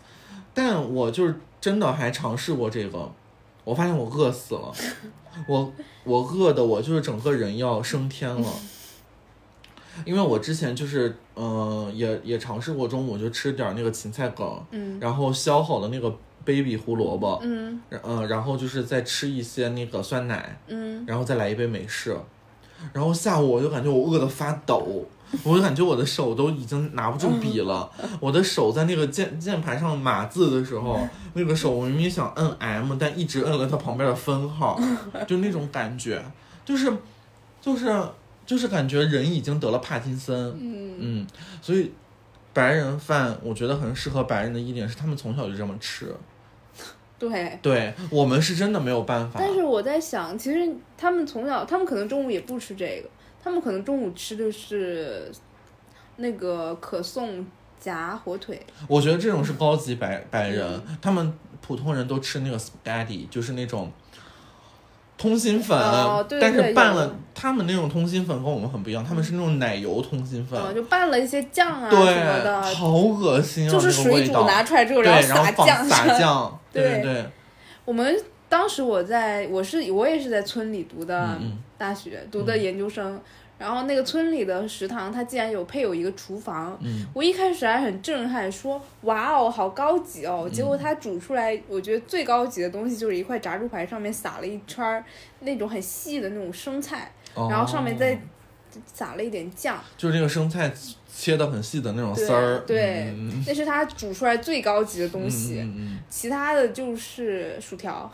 [0.54, 3.10] 但我就是真的还尝试过这个，
[3.64, 4.72] 我发现我饿死了，
[5.46, 5.72] 我
[6.04, 8.48] 我饿的我就是整个人要升天了。
[10.06, 14.98] 因为我之前就是，嗯、也也尝试过中午就吃点儿那个芹菜梗，嗯。
[15.00, 16.08] 然后削好的那个
[16.44, 17.80] baby 胡萝卜，嗯。
[18.02, 22.16] 嗯、然后就是再吃一些那个酸奶，嗯，然后再来一杯美式，
[22.92, 25.04] 然后下午我就感觉我饿的发抖，
[25.44, 27.90] 我就感觉我的手都已经拿不住笔了，
[28.20, 30.98] 我的手在那个键键盘上码字的时候，
[31.34, 34.80] 那个手我明明想摁 M，但一直摁了它旁边的分号，
[35.28, 36.22] 就那种感觉，
[36.64, 36.92] 就是
[37.60, 38.02] 就是
[38.44, 40.96] 就是感觉人已经得了帕金森，嗯。
[40.98, 41.26] 嗯，
[41.62, 41.92] 所以
[42.52, 46.12] 白人饭我觉得很适合白人的一点是他们从小就这么吃，
[47.18, 47.58] 对。
[47.62, 53.08] 对我们是真的没有办法，但是我在想，其实他们从小，他们可能中午也不吃这个，
[53.42, 55.30] 他们可能中午吃的是
[56.16, 57.46] 那个可颂
[57.78, 58.64] 夹火腿。
[58.86, 63.90] 我觉得这种是高级白白人，他们普通人都吃那个 spaghetti，就是那种
[65.16, 76.18] 通心粉，哦对但对是拌了他们那种通心粉跟我们很不一样，他们是那种奶油通心粉，嗯，就拌了一些酱啊什么对，的，好恶心啊，就是那个水煮拿出来之后，然后放撒酱撒。
[76.18, 77.26] 酱，对对对，
[77.84, 78.16] 我们
[78.50, 81.40] 当时我在我是我也是在村里读的
[81.78, 83.18] 大学，读的研究生。
[83.56, 90.48] 然后那个村里的食堂，它竟然有配有一个厨房，嗯我一开始还很震撼，说哇哦，好高级哦。
[90.50, 95.04] 结果它煮出来，我觉得最高级的东西就是一块炸猪排，上面撒了一圈儿
[95.40, 98.18] 那种很细的那种生菜，然后上面再哦
[98.86, 100.72] 撒了一点酱，就是那个生菜
[101.14, 105.62] 切的很细的那种丝儿，对嗯那是它煮出来最高级的东西。
[106.08, 108.10] 其他的就是薯条，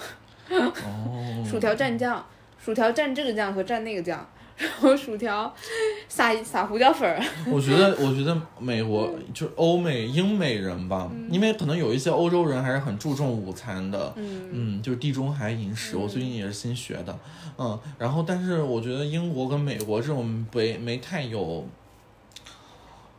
[0.51, 2.25] 哦，薯条蘸酱，
[2.59, 5.53] 薯条蘸这个酱和蘸那个酱，然后薯条
[6.09, 7.23] 撒撒胡椒粉儿。
[7.47, 17.19] 我觉得，我觉得美国就是欧美英美人吧，因为可能有一些欧洲人还是很注重午餐的，嗯嗯，就是地中海饮食，我最近也是新学的，
[17.59, 21.67] 嗯，然后但是我觉得英国跟美国这种没没太有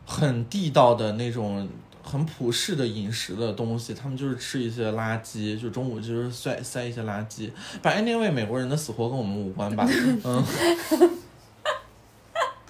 [0.06, 1.68] 很地道的那种。
[2.10, 7.50] 很普世的饮食的东西，他们就是吃一些垃圾，就中午就是塞塞一些垃圾。
[7.82, 9.86] 反正那位美国人的死活跟我们无关吧，
[10.24, 10.42] 嗯，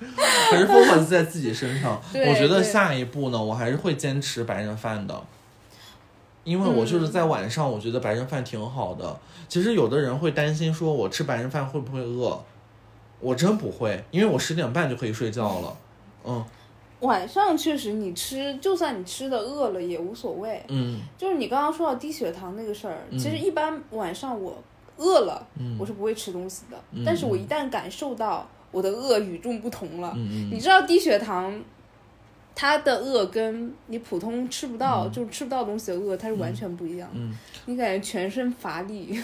[0.51, 2.03] 可是 focus 在自己身上。
[2.13, 5.23] 我觉得下一步呢，我还是会坚持白人饭的，
[6.43, 9.17] 因为我就是在晚上，我觉得白人饭挺好的。
[9.49, 12.43] 其实有的人会担心说，我吃白人饭会不会饿？
[13.21, 15.77] 我真不会，因为我十点半就可以睡觉了。
[16.25, 16.45] 嗯
[17.01, 20.63] 晚上确实你吃，就算你吃的饿了也无所谓。
[20.69, 24.57] 嗯就是你刚刚说到低血糖那个事儿，嗯其实一般晚上我
[24.97, 26.77] 饿了，嗯我是不会吃东西的。
[26.93, 31.63] 嗯但是我一旦感受到我的饿与众不同了，你知道低血糖，
[32.55, 37.09] 它的饿跟你普通吃不到，就是吃不到东西的饿，它是完全不一样。
[37.15, 37.33] 嗯，
[37.67, 39.19] 你感觉全身乏力，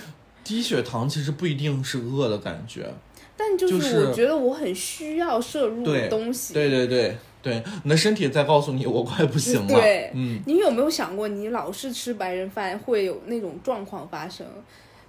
[0.44, 2.88] 低血糖其实不一定是饿的感觉。
[3.36, 6.54] 但就就是是我觉得我很需要摄入东西。
[6.54, 7.18] 对对对对，
[7.82, 9.68] 你的身体在告诉你我快不行了。
[9.68, 14.46] 对嗯，你有没有想过，你老是吃白人饭会有那种状况发生？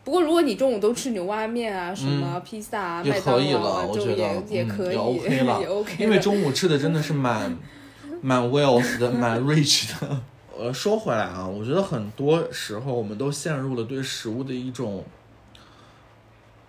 [0.04, 7.58] 不过如果你中午都吃牛蛙面啊、什么披萨啊、也麦当可以劳啊，了，我就觉得也可以，也 OK 了，也 OK 因为中午吃的真的是蛮
[8.21, 10.21] 蛮 wealth 的，蛮 rich 的。
[10.58, 15.04] 呃，说回来啊，我觉得很多时候我们都陷入了对食物的一种，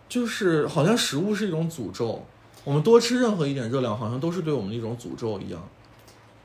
[0.09, 2.25] 就是好像食物是一种诅咒，
[2.67, 5.63] 我们多吃任何一点热量，好像都是对我们的一种诅咒一样。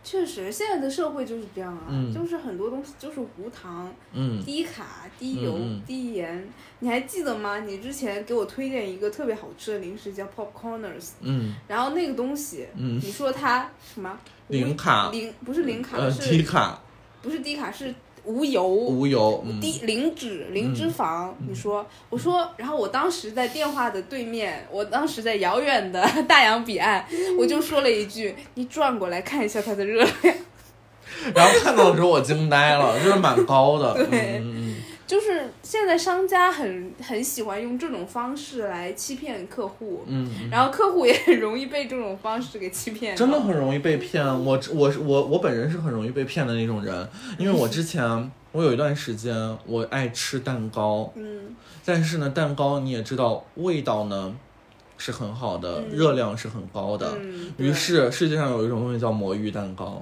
[0.03, 6.47] 确实，现在的社会就是这样啊，嗯就是很多东西就是无糖、嗯低卡、低油、低盐。
[6.77, 7.61] 你还记得吗？
[7.61, 14.15] 你之前给我推荐一个特别好吃的零食，叫 Popcorners，嗯然后那个东西，嗯，你说它什么？
[14.49, 16.79] 零卡零不是零卡，呃是低卡
[17.23, 18.67] 不是低卡是无油。
[18.67, 27.05] 无油，嗯低零脂零脂肪，你说，我说，然后我当时在电话的对面，我当时在遥远的大洋彼岸，
[27.37, 30.35] 我就说了一句：“你转过来看一下它的热量。
[31.35, 33.93] 然后看到的时候我惊呆了， 就是蛮高的。
[33.93, 34.60] 对嗯嗯”
[35.11, 40.49] 就是现在商家很很喜欢用这种方式来欺骗客户，嗯嗯。
[40.49, 43.13] 然后客户也很容易被这种方式给欺骗。
[43.13, 44.25] 真的很容易被骗。
[44.25, 54.33] 我我我我本人是很容易被骗的那种人，因为我之前我有一段时间我爱吃蛋糕，嗯但是呢，蛋糕你也知道味道呢
[54.97, 57.17] 是很好的，嗯热量是很高的。
[57.19, 60.01] 嗯，于是世界上有一种东西叫魔芋蛋糕，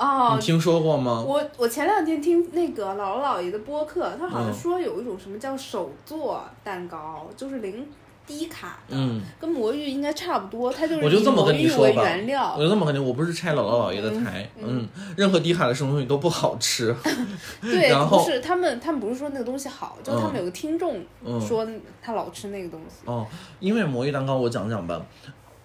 [0.00, 1.22] 哦你，听说过吗？
[1.26, 7.86] 我我前两天听那个姥姥姥爷的播客，他好像嗯说有一种什么叫手做蛋糕，就是零
[8.26, 12.62] 低卡的，嗯，跟魔芋应该差不多，它就是我就这么跟你以魔芋为说吧原料我。
[12.62, 16.94] 就这么肯定，我不是拆姥姥姥爷的台，嗯，任何低卡的什么东西都不好吃，
[17.60, 21.66] 对，然后不是他们，他们不是说那个东西好，就是他们有个听众嗯，说
[22.00, 22.96] 他老吃那个东西。
[23.04, 23.26] 哦，
[23.58, 25.00] 因为魔芋蛋糕我讲讲吧，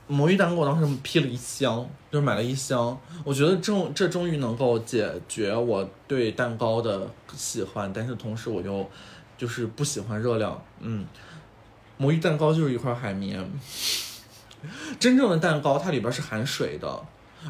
[0.08, 8.90] 魔芋蛋糕我当时批了一箱，就是买了一箱，我觉得终这终于能够解决我对蛋糕的喜欢，但是同时我又
[9.38, 11.06] 就是不喜欢热量，嗯，
[11.98, 13.50] 魔芋蛋糕就是一块海绵，
[15.00, 17.02] 真正的蛋糕它里边是含水的。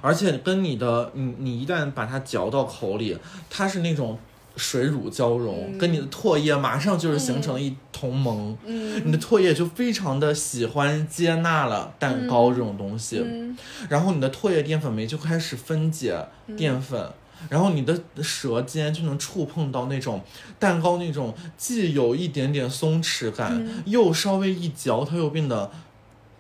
[0.02, 3.18] 而且跟你的你你一旦把它嚼到口里，
[3.50, 4.20] 它是那种
[4.56, 5.78] 水乳交融，嗯。
[5.78, 8.58] 跟你的唾液马上就是形成了一同盟。
[8.66, 9.02] 嗯。
[9.06, 13.58] 你的唾液就非常的喜欢接纳了蛋糕这种东西，嗯。
[13.90, 16.18] 然后你的唾液淀粉酶就开始分解
[16.58, 17.10] 淀粉，
[17.50, 20.22] 然后你的舌尖就能触碰到那种
[20.58, 25.72] 蛋糕那种既有一点点松弛感，又稍微一嚼它又变得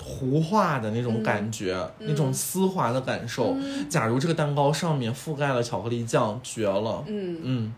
[0.07, 3.57] 糊化的那种感觉，那种丝滑的感受。
[3.89, 7.03] 假如这个蛋糕上面覆盖了巧克力酱，绝了。
[7.07, 7.39] 嗯。
[7.41, 7.73] 嗯，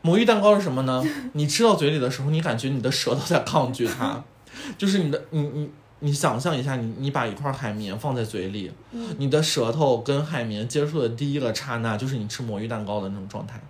[0.00, 1.02] 魔芋蛋糕是什么呢？
[1.34, 4.22] 你吃到嘴里的时候，你感觉你的舌头在抗拒它，
[4.78, 8.70] 就是你的你你你想象一下，你你把一块海绵放在嘴里，
[9.18, 13.60] 你的舌头跟海绵接触的第一个刹那，就是你吃魔芋蛋糕的那种状态，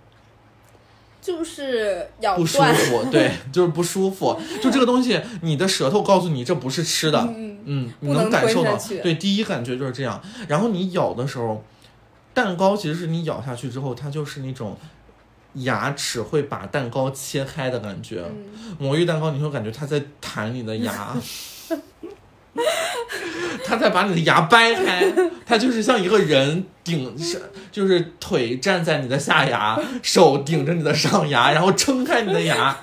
[1.23, 2.61] 就是咬不舒。
[2.61, 4.37] 服， 对，就是不舒服。
[4.61, 10.21] 就这个东西，你的舌头告诉你这不是吃的，嗯嗯，你能感受到，对，第一感觉就是这样。
[10.49, 11.63] 然后你咬的时候，
[12.33, 14.75] 蛋糕其实是你咬下去之后，它就是那种
[15.53, 18.23] 牙齿会把蛋糕切开的感觉。
[18.27, 21.15] 嗯魔芋蛋糕，你会感觉它在弹你的牙，
[23.65, 25.11] 它在把你的牙掰开，
[25.45, 32.77] 他就是像一个人顶上，就是腿站在你的下牙，手顶着你的上牙，然后撑开你的牙，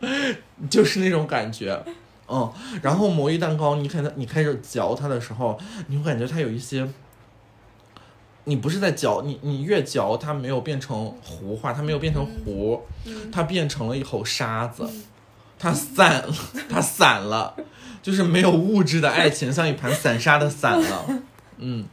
[0.70, 1.82] 就是那种感觉。
[2.32, 6.88] 嗯，然后魔芋蛋糕，你看它，你开始嚼它的时候，你会感觉它有一些，
[8.44, 12.80] 你不是在嚼，你你越嚼它没有变成糊化，它没有变成糊，
[13.32, 14.88] 它变成了一口沙子，
[15.58, 16.32] 它散了，
[16.68, 17.56] 它散了，
[18.02, 21.06] 就是没有物质的爱情像一盘散沙的散了，
[21.58, 21.84] 嗯。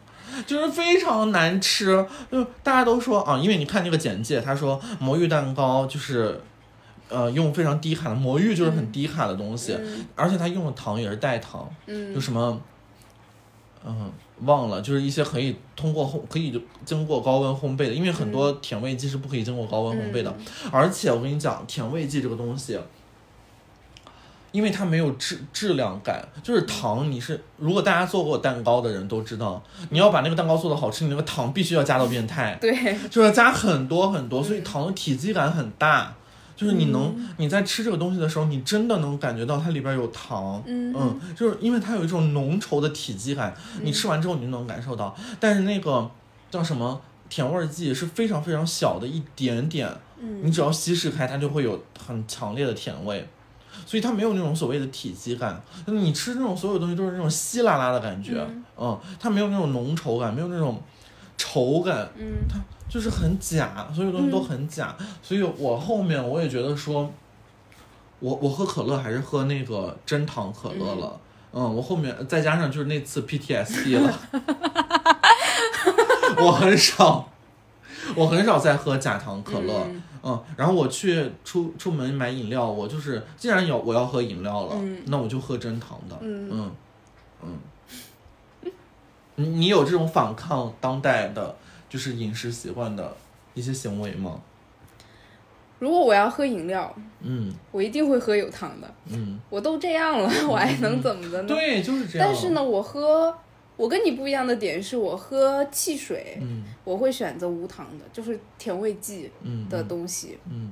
[0.46, 6.40] 就是非常难吃，就大家都说啊，因为你看那个简介，他说魔芋蛋糕就是，
[7.10, 9.76] 呃，用非常低卡的魔芋就是很低卡的东西，
[10.16, 12.62] 而且它用的糖也是代糖，嗯就什么，
[13.84, 14.12] 嗯，
[14.44, 20.32] 忘了，就是一些可以通过烘，可以经过高温烘焙的，因为很多甜味剂是不可以经过高温烘焙的。
[20.72, 22.80] 而且我跟你讲，甜味剂这个东西，
[24.58, 32.58] 因为它没有质质量感，就是糖，你是如果大家做过蛋糕的人都知道，你要把那个蛋糕做的好吃，你那个糖必须要加到变态。
[32.60, 36.12] 对，就是要加很多很多，所以糖的体积感很大。
[36.56, 45.16] 就是你能、你在吃这个东西的时候，你真的能感觉到它里边有糖，嗯就是因为它有一种浓稠的体积感，你吃完之后你就能感受到。
[45.40, 46.10] 但是那个
[46.50, 49.88] 叫什么甜味剂是非常非常小的一点点，
[50.20, 53.30] 嗯你只要稀释开，它就会有很强烈的甜味。
[53.86, 58.46] 所以它没有那种所谓的体积感，你吃那种所有东西都是那种稀拉拉的感觉，
[58.78, 59.00] 嗯。
[59.20, 60.82] 它没有那种浓稠感，没有那种
[61.38, 62.26] 稠感，嗯。
[62.90, 67.12] 就是很假，所有东西都很假，所以我后面我也觉得说，
[68.20, 71.20] 我我喝可乐还是喝那个真糖可乐了，
[71.52, 71.76] 嗯。
[71.76, 74.20] 我后面再加上就是那次 PTSD 了，
[76.40, 77.30] 我很少，
[78.18, 86.72] 我很少再喝假糖可乐，嗯嗯，然后我去出出门买饮料，我就是既然有我要喝饮料了，嗯那我就喝真糖的，嗯嗯
[87.44, 88.72] 嗯，
[89.36, 91.56] 你你有这种反抗当代的，
[91.90, 93.16] 就是饮食习惯的
[93.54, 94.42] 一些行为吗？
[95.80, 98.92] 如果我要喝饮料，嗯我一定会喝有糖的。
[99.12, 101.48] 嗯，我都这样了，我还能怎么的呢？
[101.48, 102.28] 对，就是这样。
[102.28, 103.38] 但是，呢，我喝，
[103.78, 106.64] 我跟你不一样的点是我喝汽水，嗯。
[106.84, 110.72] 我会选择无糖的，就是甜味剂嗯的东西，嗯，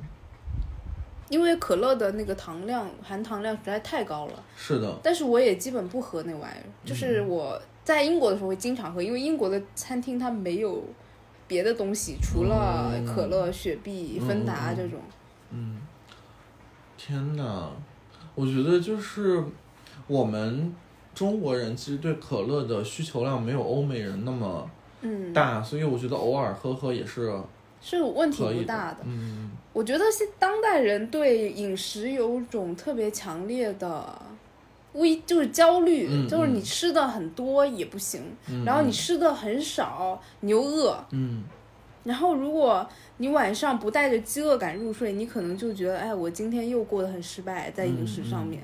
[1.30, 4.44] 因为可乐的那个糖量含糖量实在太高了。
[4.56, 10.82] 是的，但是我也基本不喝那玩意儿，就是嗯我在英国的时候会经常喝，因为英国的餐厅它没有
[11.48, 13.06] 别的东西，除了嗯。
[13.06, 15.00] 可乐、雪碧、芬达这种。
[15.52, 15.82] 嗯，
[16.98, 17.70] 天哪，
[18.36, 19.44] 我觉得就是
[20.08, 20.74] 我们
[21.16, 24.70] 中国人其实对可乐的需求量没有欧美人那么
[25.02, 27.34] 嗯，大，所以我觉得偶尔喝喝也是
[27.82, 28.98] 是问题不大的。
[29.06, 34.22] 嗯我觉得是当代人对饮食有种特别强烈的
[34.94, 41.44] 危，就是焦虑，嗯就是你嗯吃的很多也不行，嗯，然后你吃的很少，你又饿，嗯。
[42.06, 42.88] 然后如果
[43.18, 48.64] 你晚上不带着饥饿感入睡，你可能就觉得，哎，我今天又过得很失败，在饮食上面。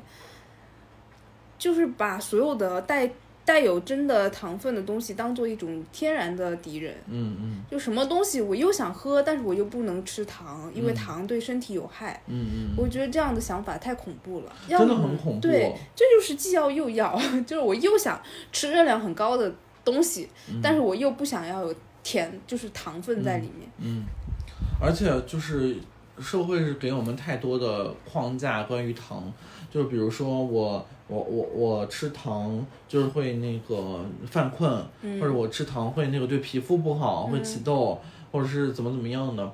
[1.61, 3.07] 就是把所有的带
[3.45, 6.95] 带有真的糖分的东西当做一种天然的敌人。
[7.07, 12.19] 嗯嗯就什么东西我又想喝，但是我又不能吃糖，因为嗯糖对身体有害。
[12.25, 15.41] 嗯嗯，我觉得这样的想法太恐怖了，要真的很恐怖。
[15.41, 18.19] 对，这就是既要又要，就是我又想
[18.51, 19.53] 吃热量很高的
[19.85, 20.27] 东西，
[20.63, 23.69] 但是我又不想要有甜，就是糖分在里面。
[23.77, 24.03] 嗯，
[24.81, 25.77] 而且就是
[26.19, 29.31] 社会是给我们太多的框架关于糖，
[29.71, 34.69] 就比如说我我我我吃糖就是会那个犯困，
[35.01, 37.97] 或者我吃糖会那个对皮肤不好，会起痘，
[38.31, 39.51] 或者是怎么怎么样的。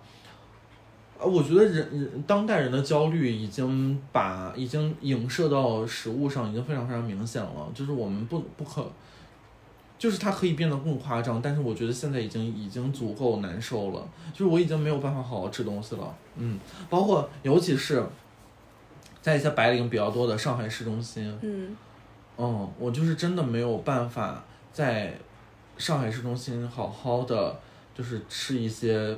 [1.20, 7.72] 呃，我觉得人人当代人的焦虑已经把已经影射到食物上，已经非常非常明显了。
[7.74, 8.86] 就是我们不不可，
[9.97, 14.07] 就是它可以变得更夸张，但是我觉得现在已经已经足够难受了。
[14.32, 16.15] 就是我已经没有办法好好吃东西了。
[16.36, 18.03] 嗯，包括尤其是
[19.28, 21.75] 在一些白领比较多的上海市中心，嗯
[22.38, 25.13] 嗯，我就是真的没有办法在
[25.78, 27.59] 上海市中心好好的
[27.93, 29.13] 就是吃一些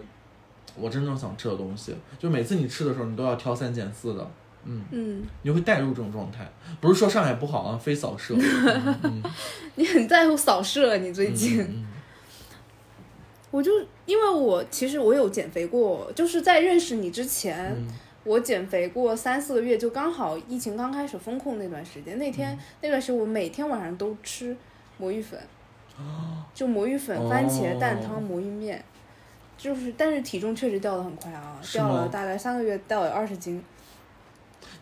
[0.75, 1.95] 我真正想吃的东西。
[2.17, 4.31] 就每次你吃的时候，你都要挑三拣四的，
[4.63, 6.51] 嗯，嗯，你会带入这种状态。
[6.81, 8.33] 不是说上海不好啊，非扫射。
[9.03, 9.21] 嗯
[9.75, 11.61] 你很在乎扫射，你最近。
[11.61, 11.85] 嗯
[13.51, 13.71] 我就
[14.05, 17.87] 因为我其实我有减肥过，就是在认识你之前，嗯
[18.29, 22.31] 我减肥过三四个月，就刚好疫情刚开始封控那段时间，那嗯。
[22.31, 24.55] 天、那段时间我每天晚上都吃
[24.99, 25.39] 魔芋粉，
[26.53, 28.85] 就魔芋粉、哦番茄蛋汤、魔芋面，
[29.57, 33.63] 就是但是体重确实掉的很快啊，掉了大概三个月掉了二十斤，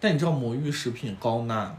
[0.01, 1.73] 但你知道魔芋食品高钠、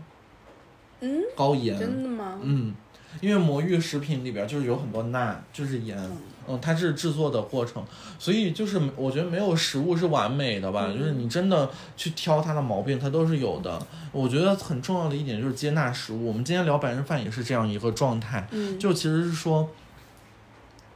[1.01, 2.41] 嗯，高盐，真的吗？
[2.43, 2.75] 嗯，
[3.21, 6.16] 因为魔芋食品里边就是有很多钠，就是盐，嗯，
[6.57, 7.84] 它是制作的过程，
[8.18, 13.78] 所以就是我觉得没有食物是完美的吧，嗯就是你真的去挑它的毛病，它都是有的。
[14.12, 16.28] 我觉得很重要的一点就是接纳食物。
[16.28, 19.68] 我们今天聊白人饭也是这样一个状态，嗯，就其实是说。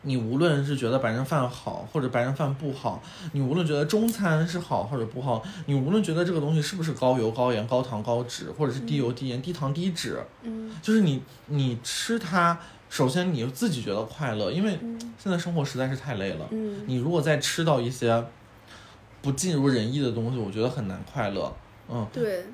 [0.04, 3.00] 你无论是觉得白人饭好或者白人饭不好，
[3.34, 12.58] 你无论觉得中餐是好或者不好，你无论觉得这个东西是不是高油、高盐、高糖、高脂，或者是低油、低盐、低糖、低脂，嗯就是你你吃它，
[12.92, 16.46] 首先你自己觉得快乐，因为嗯现在生活实在是太累了。
[16.50, 18.22] 嗯你如果再吃到一些
[19.22, 21.50] 不尽如人意的东西，我觉得很难快乐。
[21.88, 22.44] 嗯，对，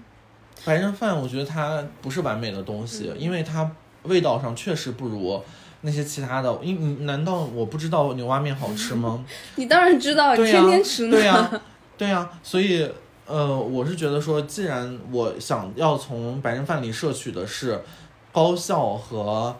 [0.64, 3.68] 白人饭我觉得它不是完美的东西，嗯因为它
[4.04, 5.42] 味道上确实不如
[5.80, 6.56] 那些其他的。
[6.62, 9.24] 因你难道我不知道牛蛙面好吃吗？
[9.56, 11.16] 你当然知道，你、天天吃呢。
[11.16, 11.50] 对呀、
[11.96, 12.88] 对呀、 所以
[13.26, 17.82] 呃，我是觉得说，既然我想要从白人饭里摄取的是
[18.30, 19.56] 高效和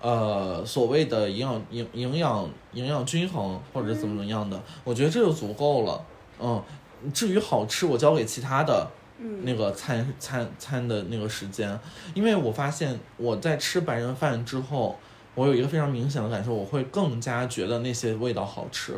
[0.00, 6.04] 呃所谓的营养营营养营养均衡或者怎么怎么样的，我觉得这就足够了。
[6.40, 6.62] 嗯，
[7.12, 8.88] 至于好吃，我交给其他的
[9.18, 11.78] 嗯那个餐餐餐的那个时间，
[12.14, 14.96] 因为我发现我在吃白人饭之后，
[15.34, 18.94] 我有一个非常明显的感受，我会更加觉得那些味道好吃。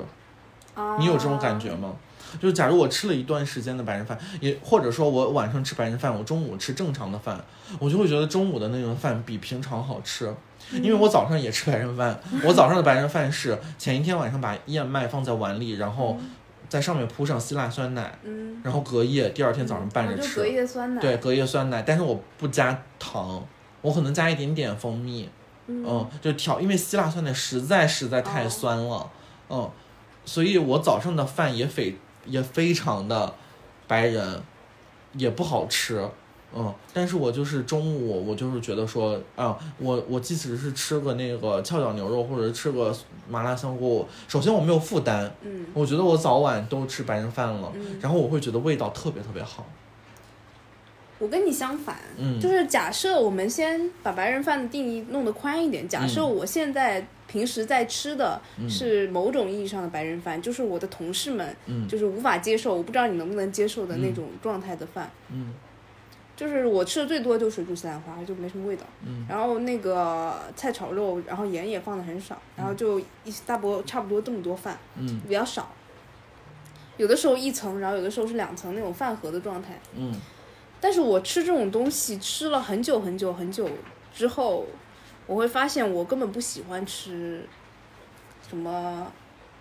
[0.75, 1.97] 啊你有这种感觉吗？
[2.41, 7.45] 就是假如我吃了一段时间的白人饭，也或者说我晚上吃白人饭，我中午吃正常的饭，
[7.81, 10.33] 我就会觉得中午的那顿饭比平常好吃，
[10.73, 16.17] 因为我早上也吃白人饭，我早上的白人饭是前一天晚上把燕麦放在碗里，然后
[16.69, 20.23] 在上面铺上希腊酸奶，嗯，然后隔夜，第二天早上拌着吃。
[20.23, 21.01] 哦就隔夜酸奶。
[21.01, 23.45] 对，隔夜酸奶，但是我不加糖，
[23.83, 25.29] 我可能加一点点蜂蜜，
[25.67, 29.11] 嗯，嗯，就调，因为希腊酸奶实在实在太哦酸了，
[29.49, 29.71] 嗯，
[30.25, 31.97] 所以我早上的饭也非
[32.27, 33.35] 也非常的
[33.89, 34.41] 白人，
[35.15, 36.09] 也不好吃，
[36.55, 42.93] 嗯，但是我就是中午我就是觉得说啊，我我即使是吃个那个翘脚牛肉或者吃个
[43.29, 49.65] 麻辣香锅，首先我没有负担，嗯我觉得我早晚都吃白人饭了，嗯，然后我会觉得味道特别特别好，
[51.21, 65.09] 我跟你相反，嗯就是假设我们先把白人饭的定义弄得宽一点，假设我现在平时在吃的嗯是某种意义上的白人饭，就是我的同事们嗯就是无法接受，我不知道你能不能接受的那种状态的饭。
[65.33, 65.55] 嗯
[66.41, 68.87] 就是我吃的最多就是水煮西兰花，就没什么味道。
[69.05, 75.71] 嗯然后那个菜炒肉，然后盐也放的很少，然后就一大波差不多这么多饭，嗯比较少。
[76.97, 79.79] 有的时候一层，然后有的时候是两层那种饭盒的状态。
[79.95, 80.19] 嗯
[80.81, 83.69] 但是我吃这种东西吃了很久很久很久
[84.15, 84.65] 之后，
[85.27, 87.45] 我会发现我根本不喜欢吃
[88.49, 89.13] 什么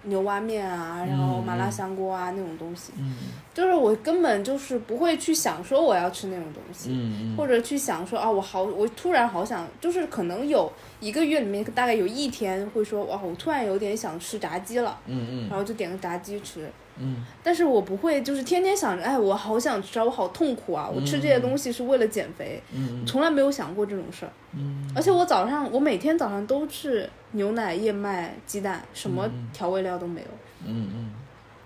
[0.04, 3.16] 牛蛙面啊，然后麻辣香锅啊那种东西，嗯。
[3.54, 6.92] 就是我根本就是不会去想说我要吃那种东西。
[6.94, 7.36] 嗯。
[7.38, 15.50] 或者去想说啊，我好，我突然好想，就是可能有一个月里面大概有一天会说，哇，我突然有点想吃炸鸡了，嗯嗯。
[15.50, 24.32] 然后就点个炸鸡吃，嗯但是我不会就是天天想着，哎，我好想吃啊，我好痛苦啊，我吃这些东西是为了减肥，嗯从来没有想过这种事儿。
[24.54, 30.28] 嗯而且我早上，我每天早上都是牛奶、燕麦、鸡蛋，什么调味料都没有。
[30.66, 31.12] 嗯嗯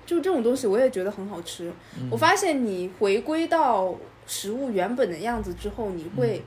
[0.05, 1.71] 就这种东西，我也觉得很好吃。
[2.11, 3.95] 我发现你回归到
[4.27, 6.43] 食物原本的样子之后，你会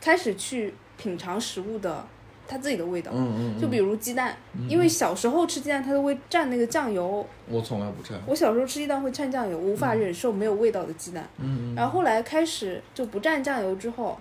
[0.00, 2.06] 开始去品尝食物的
[2.50, 3.12] 它自己的味道。
[3.14, 4.34] 嗯嗯，就比如鸡蛋，
[4.68, 7.24] 因为小时候吃鸡蛋，它都会蘸那个酱油。
[7.48, 8.16] 我从来不蘸。
[8.26, 11.24] 我小时候吃鸡蛋会蘸酱油，无法忍受没有味道的鸡蛋。
[11.38, 14.18] 嗯然后后来开始就不蘸酱油之后，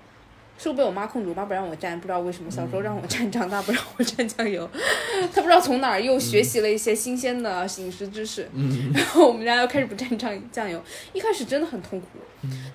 [0.61, 1.29] 是不是被我妈控制？
[1.29, 2.51] 我妈不让我蘸，不知道为什么。
[2.51, 4.69] 小时候让我蘸，长大不让我蘸酱油。
[5.33, 8.47] 她不知道从哪儿又学习了一些新鲜的饮食知识。
[8.53, 10.83] 嗯 然后我们家又开始不蘸酱酱油，
[11.13, 12.07] 一开始真的很痛苦。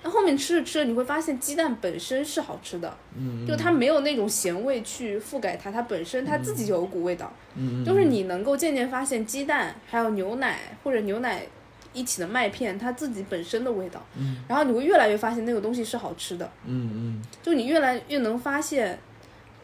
[0.03, 7.31] 但后面吃着吃着，你会发现鸡蛋本身是好吃的，嗯就它没有那种咸味去覆盖它，它本身它自己有一股味道。
[7.55, 11.43] 嗯就是你能够渐渐发现鸡蛋还有牛奶或者牛奶
[11.95, 14.05] 一起的麦片，它自己本身的味道。
[14.15, 14.37] 嗯。
[14.47, 17.21] 然后你会越来越发现那个东西是好吃的，嗯嗯。
[17.41, 18.99] 就你越来越能发现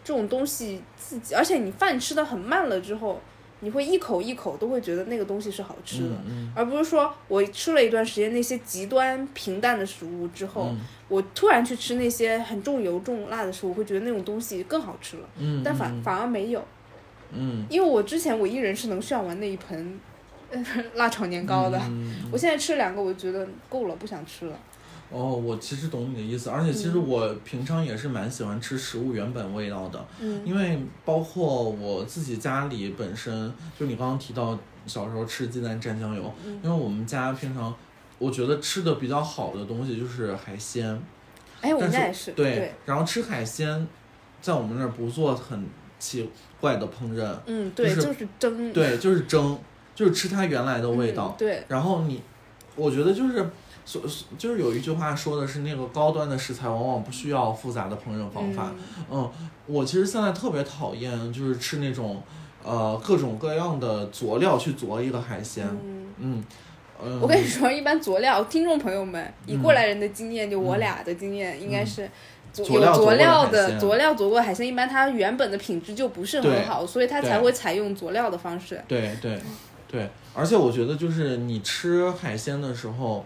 [0.03, 3.21] 这种东西自己，而且你饭吃的很慢了之后，
[3.59, 10.79] 你会一口一口都会觉得那个东西是好吃的，嗯而不是说我吃了一段时间那些极端平淡的食物之后，嗯。
[11.07, 16.65] 我突然去吃那些很重油重辣的食物，我会觉得那种东西更好吃了，嗯，但反反而没有。
[17.33, 17.65] 嗯。
[17.69, 19.89] 因为我之前我一人是能炫完那一盆呃
[20.95, 22.15] 辣炒年糕的，嗯。
[22.31, 24.57] 我现在吃两个，我觉得够了，不想吃了。
[25.09, 30.41] 哦，我其实懂你的意思，而且其实我平常也是蛮喜欢吃食物原本味道的，嗯。
[30.45, 36.59] 因为包括我自己家里本身，就你刚刚提到小时候吃鸡蛋蘸酱油，嗯。
[36.63, 37.73] 因为我们家平常
[38.17, 40.87] 我觉得吃的比较好的东西就是海鲜，
[41.59, 43.87] 哎，我们但家也是，对，然后吃海鲜，
[44.41, 45.67] 在我们那儿不做很
[45.99, 46.29] 奇
[46.59, 49.59] 怪的烹饪，嗯，对，就是就是蒸，对，就是蒸，
[49.95, 51.37] 就是吃它原来的味道嗯。
[51.37, 52.21] 对，然后你，
[52.75, 53.49] 我觉得就是，
[53.85, 54.01] 所
[54.37, 58.71] 就是有一句话说的是那个高端的食材往往不需要复杂的烹饪方法。
[59.09, 59.29] 嗯
[59.67, 62.21] 我其实现在特别讨厌就是吃那种，
[62.63, 65.65] 呃，各种各样的佐料去佐一个海鲜。
[65.69, 66.43] 嗯，嗯，
[67.03, 72.09] 嗯，我跟你说，一般佐料，听众朋友们，以过来人的经验，就我俩的经验，应该是。
[72.53, 78.83] 佐有佐料的佐料的佐料佐过海鲜，一般它原本的品质就不是很好，所以它才会采用佐料的方式。
[78.89, 79.41] 对对对，
[80.33, 83.25] 而且我觉得就是你吃海鲜的时候，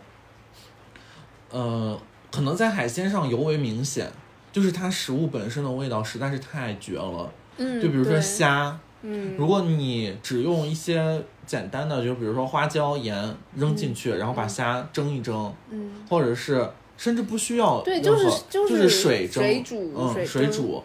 [1.52, 2.00] 呃，
[2.32, 4.12] 可能在海鲜上尤为明显，
[4.52, 7.32] 就是它食物本身的味道实在是太绝了。
[7.58, 20.84] 嗯，就比如说，虾，嗯，如果你只用一些简单的，就比如说花椒、盐扔进去，然后把虾蒸一蒸，嗯，或者是甚至不需要就是何就就是水蒸，水煮，嗯，水煮，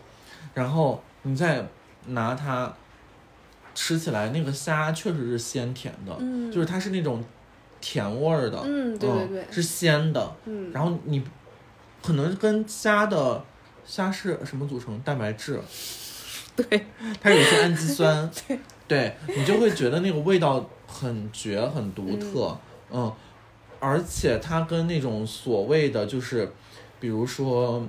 [0.54, 1.66] 然后你再
[2.06, 2.72] 拿它
[3.74, 7.24] 吃起来，那个虾确实是鲜甜的，嗯，就是它是那种
[7.80, 11.22] 甜味儿的，嗯，对对对，是鲜的，嗯，然后你
[12.02, 13.42] 可能跟虾的
[13.84, 14.98] 虾是什么组成？
[15.00, 15.60] 蛋白质，
[16.56, 16.86] 对，
[17.20, 18.30] 它有一些氨基 酸，
[18.86, 19.14] 对。
[19.28, 22.56] 你就会觉得那个味道很绝、很独特，
[22.90, 23.12] 嗯。
[23.78, 26.52] 而且它跟那种所谓的就是，
[26.98, 27.86] 比如说。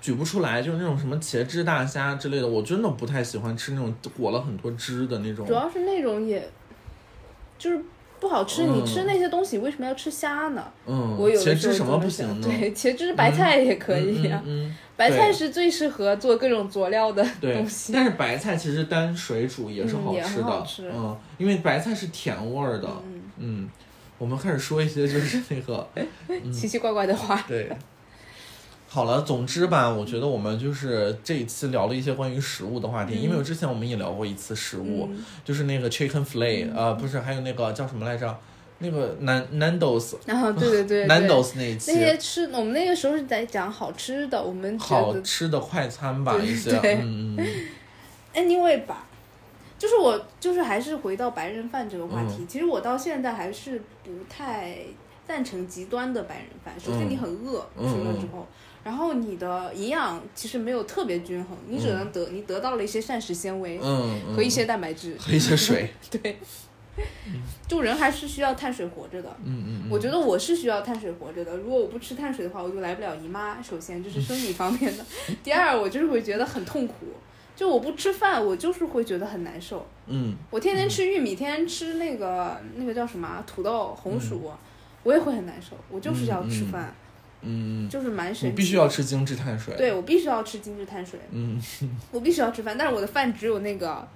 [0.00, 5.52] 举不出来，就是那种什么茄汁大虾之类的，我真的不太喜欢吃那种裹了很多汁的那种主。
[5.52, 6.48] 要是那种也，
[7.58, 7.80] 就是
[8.18, 8.64] 不好吃。
[8.66, 10.64] 嗯你吃那些东西为什么要吃虾呢？
[10.86, 12.48] 嗯，我有茄汁什么不行呢？
[12.48, 17.90] 对，茄汁白菜也可以呀、嗯嗯嗯白菜是最适合做各种佐料的东，西。
[17.90, 23.70] 但是白菜其实单水煮也是好吃的，很好吃嗯，因为白菜是甜味儿的，嗯，嗯，
[24.18, 25.88] 我们开始说一些就是那个，
[26.52, 27.42] 奇奇怪怪的话。
[27.48, 27.70] 对，
[28.92, 38.36] 好了，总之吧，我觉得我们就是这一次聊了一些关于食物的话题，因为之前我们也聊过一次食物，嗯就是那个 chicken fillet，、呃，不是，还有那个叫什么来着？
[38.82, 41.98] 那个 Nan Nando's 然 后对对对 对 Nando's 那一期那。
[42.00, 47.46] 些吃，我们那个时候是在讲好吃的，我们好吃的快餐吧，一些，嗯嗯嗯，
[48.42, 49.06] anyway 吧，
[49.78, 54.78] 就是我就是还是回到白人饭这个话嗯题，其实我到现在还是不太
[55.28, 56.74] 赞成极端的白人饭。
[56.80, 58.46] 首先你很饿，嗯吃了之后，
[58.82, 66.38] 然后你的营养其实没有特别均衡，你只能得、你得到了一些膳食纤维嗯，嗯和一些蛋白质，和一些水， 对。
[67.66, 71.56] 就人还是需要碳水活着的，嗯嗯嗯，我觉得我是需要碳水活着的。
[71.56, 73.62] 如果我不吃碳水的话，我就来不了姨妈。
[73.62, 75.04] 首先就是生理方面的，
[75.42, 76.94] 第二我就是会觉得很痛苦。
[77.56, 79.86] 就我不吃饭，我就是会觉得很难受。
[80.06, 84.50] 嗯我天天吃玉米，天天吃那个那个叫什么啊土豆、红薯，
[85.02, 85.76] 我也会很难受。
[85.90, 86.94] 我就是要吃饭，
[87.42, 88.46] 嗯，就是蛮神奇。
[88.48, 88.86] 你必须要。
[88.88, 91.60] 吃精致碳水，，对，我必须要吃精致碳水，嗯
[92.10, 94.06] 我必须要吃饭，但是我的饭只有那个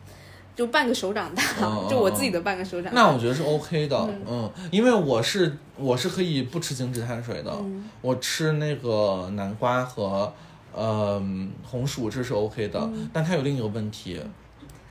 [0.56, 3.00] 就半个手掌大，嗯 就我自己的半个手掌大。
[3.02, 3.96] 那我觉得是 OK 的，
[4.28, 10.32] 嗯，因为我是我是可以不吃精致碳水的，嗯我吃那个南瓜和
[10.72, 11.22] 呃
[11.62, 14.24] 红薯这是 OK 的，嗯但它有另一个问题，他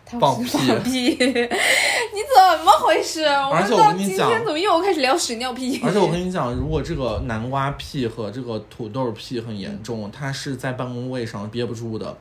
[0.05, 3.23] 放屁放屁，你怎么回事？
[3.23, 5.81] 我而且我跟你讲今天怎么又开始聊屎尿屁？
[5.83, 12.15] 而且我跟 你讲，如果这个南瓜屁和这个土豆屁很严重，它是在办公位上憋不住的，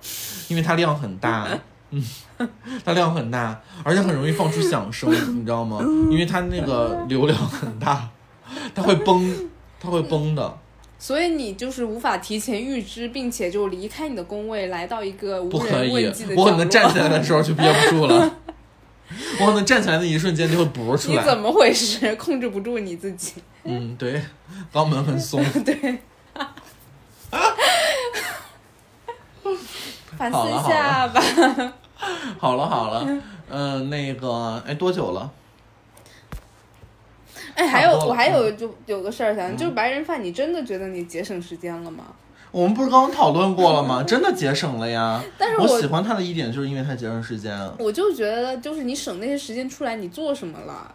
[0.49, 1.49] 因为它量很大，
[1.91, 2.03] 嗯，
[2.85, 5.81] 它量很大，而且很容易放出响声，你知道吗？
[6.11, 8.09] 因为它那个流量很大，
[8.75, 10.59] 它会崩，它会崩的。
[11.03, 18.37] 所以你就是无法提前预知，并且就离开你的工位，来到一个无不可以人问津的，我可能站起来的时候就憋不住了，
[19.41, 21.21] 我可能站起来的一瞬间就会补出来。
[21.21, 22.15] 你怎么回事？
[22.15, 23.33] 控制不住你自己。
[23.65, 24.23] 嗯，对，
[24.73, 25.45] 肛门很松。
[25.67, 25.99] 对，
[30.17, 31.21] 反思一下吧。
[32.39, 33.05] 好了好了，
[33.51, 35.29] 嗯、那个，哎，多久了？
[37.55, 42.05] 哎，还有我还有就有个事儿想，就是白人饭，你真的觉得你节省时间了吗？
[42.51, 44.03] 我们不是刚刚讨论过了吗？
[44.03, 45.23] 真的节省了呀！
[45.39, 50.95] 但是我我喜欢他的一点就是因为它节省时间，我就觉得，就是你省那些时间出来，你做什么了？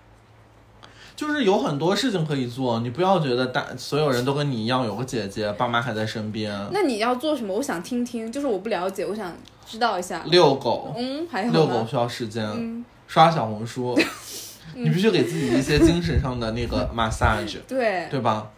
[1.15, 6.55] 就是有很多事情可以做，你不要觉得大所有人都跟你一样有个姐姐，爸妈还在身边。
[6.71, 7.55] 那你要做什么？
[7.55, 9.33] 我想听听，就是我不了解，我想
[9.65, 10.21] 知道一下。
[10.27, 11.83] 遛狗，嗯，还有遛狗？
[11.89, 13.97] 需要时间，嗯，刷小红书，
[14.75, 18.51] 你必须给自己一些精神上的那个 massage， 对，对吧？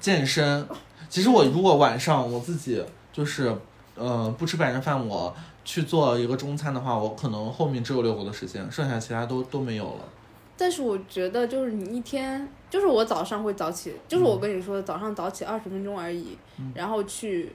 [0.00, 0.66] 健身，
[1.08, 3.54] 其实我如果晚上我自己就是
[3.96, 10.04] 呃不吃白人饭，我去做一个中餐的话，我可能后面只有遛狗的时间，剩下其他都都没有了。
[10.56, 16.36] 但是我觉得，就是你一天，就是我早上会早起，就是我跟你说的，早上早起二十分钟而已，
[16.74, 17.52] 然后去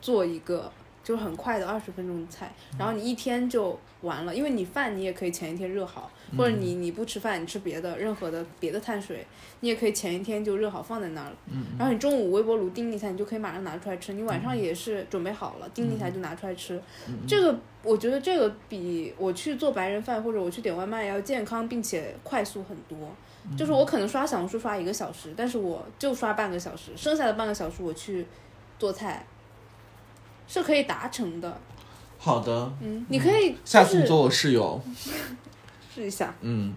[0.00, 0.70] 做一个
[1.02, 9.26] 就是很快的二十分钟的菜，然后你一天就完了，因为你饭你也可以前一天热好，或者你你不吃饭，你吃别的任何的别的碳水，
[9.60, 11.36] 你也可以前一天就热好放在那儿了，
[11.78, 16.80] 然后你中午微波炉叮一下，你就可以马上拿出来吃，你晚上也是准备好了，叮一下就拿出来吃，
[17.26, 22.96] 这个我觉得这个比我去做白人饭或者我去点外卖要健康，并且快速很多。
[23.58, 28.24] 就是我可能刷小红书刷一个小时，但是我就刷半个小时，剩下的半个小时我去
[28.78, 29.26] 做菜，
[30.52, 31.58] 是可以达成的。
[32.18, 34.78] 好的，嗯，你可以就是下次你做我室友。
[35.94, 36.34] 试一下。
[36.42, 36.74] 嗯，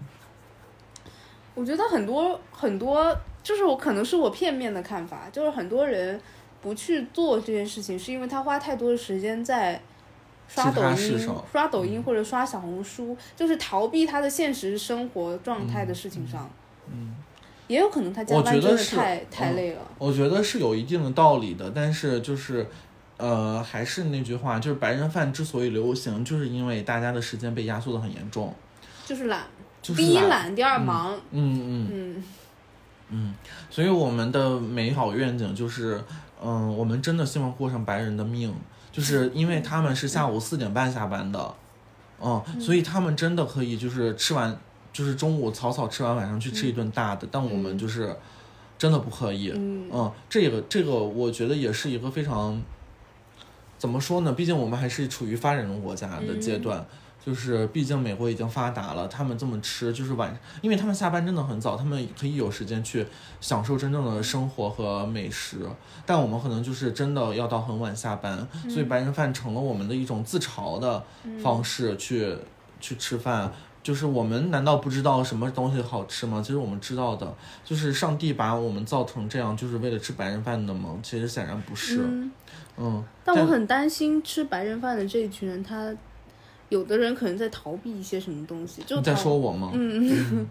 [1.54, 6.18] 我觉得很多很多，就是我可能是我片面的看法，就是很多人
[6.62, 9.80] 不去做这件事情，是因为他花太多的时间在
[10.48, 16.50] 刷抖音刷抖音或者刷小红书，就是逃避他的现实生活状态的事情上。
[16.90, 17.14] 嗯，
[17.68, 19.82] 也有可能他加班真的太太嗯累了。
[19.98, 22.66] 我觉得是有一定的道理的，但是就是。
[23.16, 28.54] 呃，还是那句话，就是白人饭之所以流行，就是因为大家的时间被压缩的很严重，
[29.04, 29.44] 就是懒，
[29.80, 31.14] 就是第一懒懒，第二忙。
[31.30, 32.24] 嗯嗯嗯。
[33.08, 33.34] 嗯，
[33.70, 36.02] 所以我们的美好愿景就是，
[36.42, 38.52] 嗯，我们真的希望过上白人的命，
[38.90, 41.54] 就是因为他们是下午四点半下班的，
[42.20, 44.58] 嗯，所以他们真的可以就是吃完，
[44.92, 48.16] 就是中午草草吃完，晚上去吃一顿大的，但我们就是
[48.76, 49.88] 真的不可以，嗯。
[49.92, 52.60] 嗯，这个这个我觉得也是一个非常，
[53.86, 54.32] 怎么说呢？
[54.32, 56.84] 毕竟我们还是处于发展中国家的阶段。
[57.24, 63.06] 就是，毕竟美国已经发达了，他们这么吃，就是晚，因为他们下班真的很早，他们可以有时间去
[63.40, 65.60] 享受真正的生活和美食。
[66.04, 71.04] 但我们可能就是真的要到很晚下班，所以白人饭成了我们的一种自嘲的
[71.40, 72.36] 方式去、
[72.80, 73.52] 去吃饭。
[73.86, 76.42] 就是我们难道不知道什么东西好吃吗？
[76.44, 77.32] 其实我们知道的，
[77.64, 80.98] 就是上帝把我们造成这样，就是为了吃白人饭的吗？
[81.04, 82.00] 其实显然不是。
[82.02, 82.32] 嗯，
[82.78, 85.94] 嗯，但我很担心吃白人饭的这一群人，他
[86.68, 88.82] 有的人可能在逃避一些什么东西。
[88.84, 89.70] 就你在说我吗？
[89.72, 90.48] 嗯，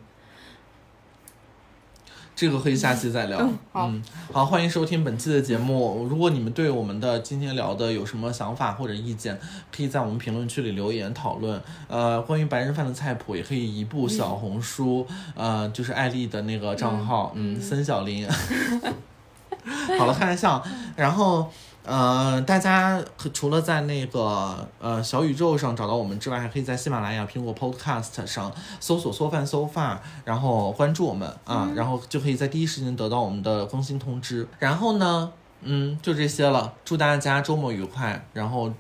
[2.36, 3.40] 这个可以下期再聊。
[3.40, 6.06] 嗯好嗯，好，欢迎收听本期的节目。
[6.10, 9.40] 如果你们对我们的今天聊的有什么想法或者意见，
[9.74, 11.62] 可以在我们评论区里留言讨论。
[11.88, 18.28] 呃，关于白人饭的菜谱，也可以移步小红书，呃，就是艾丽的那个账号，嗯，森小林。
[19.98, 20.62] 好了，开玩笑。
[20.98, 21.50] 然后，
[21.86, 34.48] 呃，大家可除了在那个呃小宇宙上找到我们之外，还可以在喜马拉雅、苹果 Podcast 上搜索“缩饭 so far”，然后关注我们啊，然后就可以在第一时间得到我们的更新通知。
[34.60, 35.32] 然后呢，
[35.62, 36.74] 嗯，就这些了。
[36.84, 38.72] 祝大家周末愉快，然后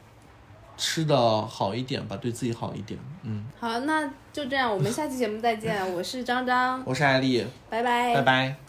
[0.77, 2.99] 吃的好一点吧，对自己好一点。
[3.23, 4.03] 嗯，好，那
[4.33, 5.93] 就这样，我们下期节目再见。
[5.93, 8.64] 我是张张，我是艾丽，拜拜拜拜。